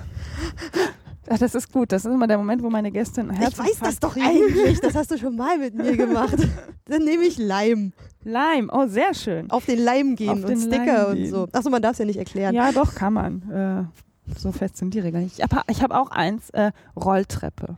Ach, 1.30 1.38
das 1.38 1.56
ist 1.56 1.72
gut. 1.72 1.92
Das 1.92 2.06
ist 2.06 2.12
immer 2.12 2.28
der 2.28 2.38
Moment, 2.38 2.64
wo 2.64 2.70
meine 2.70 2.92
Gästin 2.92 3.30
einen 3.30 3.42
Ich 3.42 3.58
weiß 3.58 3.80
das 3.82 4.00
doch 4.00 4.14
kriegen. 4.14 4.26
eigentlich. 4.26 4.80
Das 4.80 4.96
hast 4.96 5.12
du 5.12 5.18
schon 5.18 5.36
mal 5.36 5.58
mit 5.58 5.76
mir 5.76 5.96
gemacht. 5.98 6.36
Dann 6.86 7.04
nehme 7.04 7.24
ich 7.24 7.38
Leim. 7.38 7.92
Leim. 8.24 8.70
Oh, 8.74 8.88
sehr 8.88 9.14
schön. 9.14 9.50
Auf 9.52 9.66
den 9.66 9.80
Leim 9.80 10.16
gehen 10.16 10.44
Auf 10.44 10.50
und 10.50 10.58
Sticker 10.58 10.86
Leim 10.86 11.10
und 11.10 11.16
gehen. 11.16 11.32
so. 11.32 11.48
Achso, 11.52 11.70
man 11.70 11.82
darf 11.82 11.94
es 11.94 11.98
ja 12.00 12.06
nicht 12.06 12.18
erklären. 12.18 12.56
Ja, 12.56 12.72
doch, 12.72 12.96
kann 12.96 13.14
man. 13.14 13.90
Äh, 14.28 14.40
so 14.40 14.52
fest 14.52 14.78
sind 14.78 14.94
die 14.94 15.00
Regeln 15.00 15.30
ich 15.68 15.82
habe 15.82 16.00
auch 16.00 16.12
eins, 16.12 16.50
äh, 16.52 16.72
Rolltreppe. 16.96 17.78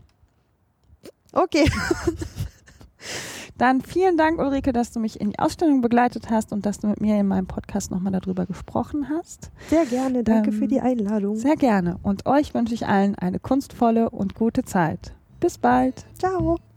Okay. 1.31 1.69
Dann 3.59 3.81
vielen 3.81 4.15
Dank, 4.17 4.39
Ulrike, 4.39 4.71
dass 4.71 4.91
du 4.91 4.99
mich 4.99 5.19
in 5.19 5.31
die 5.31 5.39
Ausstellung 5.39 5.81
begleitet 5.81 6.29
hast 6.29 6.53
und 6.53 6.65
dass 6.65 6.79
du 6.79 6.87
mit 6.87 7.01
mir 7.01 7.19
in 7.19 7.27
meinem 7.27 7.45
Podcast 7.45 7.91
nochmal 7.91 8.13
darüber 8.13 8.45
gesprochen 8.45 9.09
hast. 9.09 9.51
Sehr 9.67 9.85
gerne. 9.85 10.23
Danke 10.23 10.49
Ähm, 10.49 10.57
für 10.57 10.67
die 10.67 10.79
Einladung. 10.79 11.35
Sehr 11.35 11.57
gerne. 11.57 11.97
Und 12.01 12.25
euch 12.25 12.53
wünsche 12.53 12.73
ich 12.73 12.87
allen 12.87 13.15
eine 13.15 13.37
kunstvolle 13.37 14.09
und 14.09 14.33
gute 14.33 14.63
Zeit. 14.63 15.13
Bis 15.41 15.57
bald. 15.57 16.05
Ciao. 16.17 16.68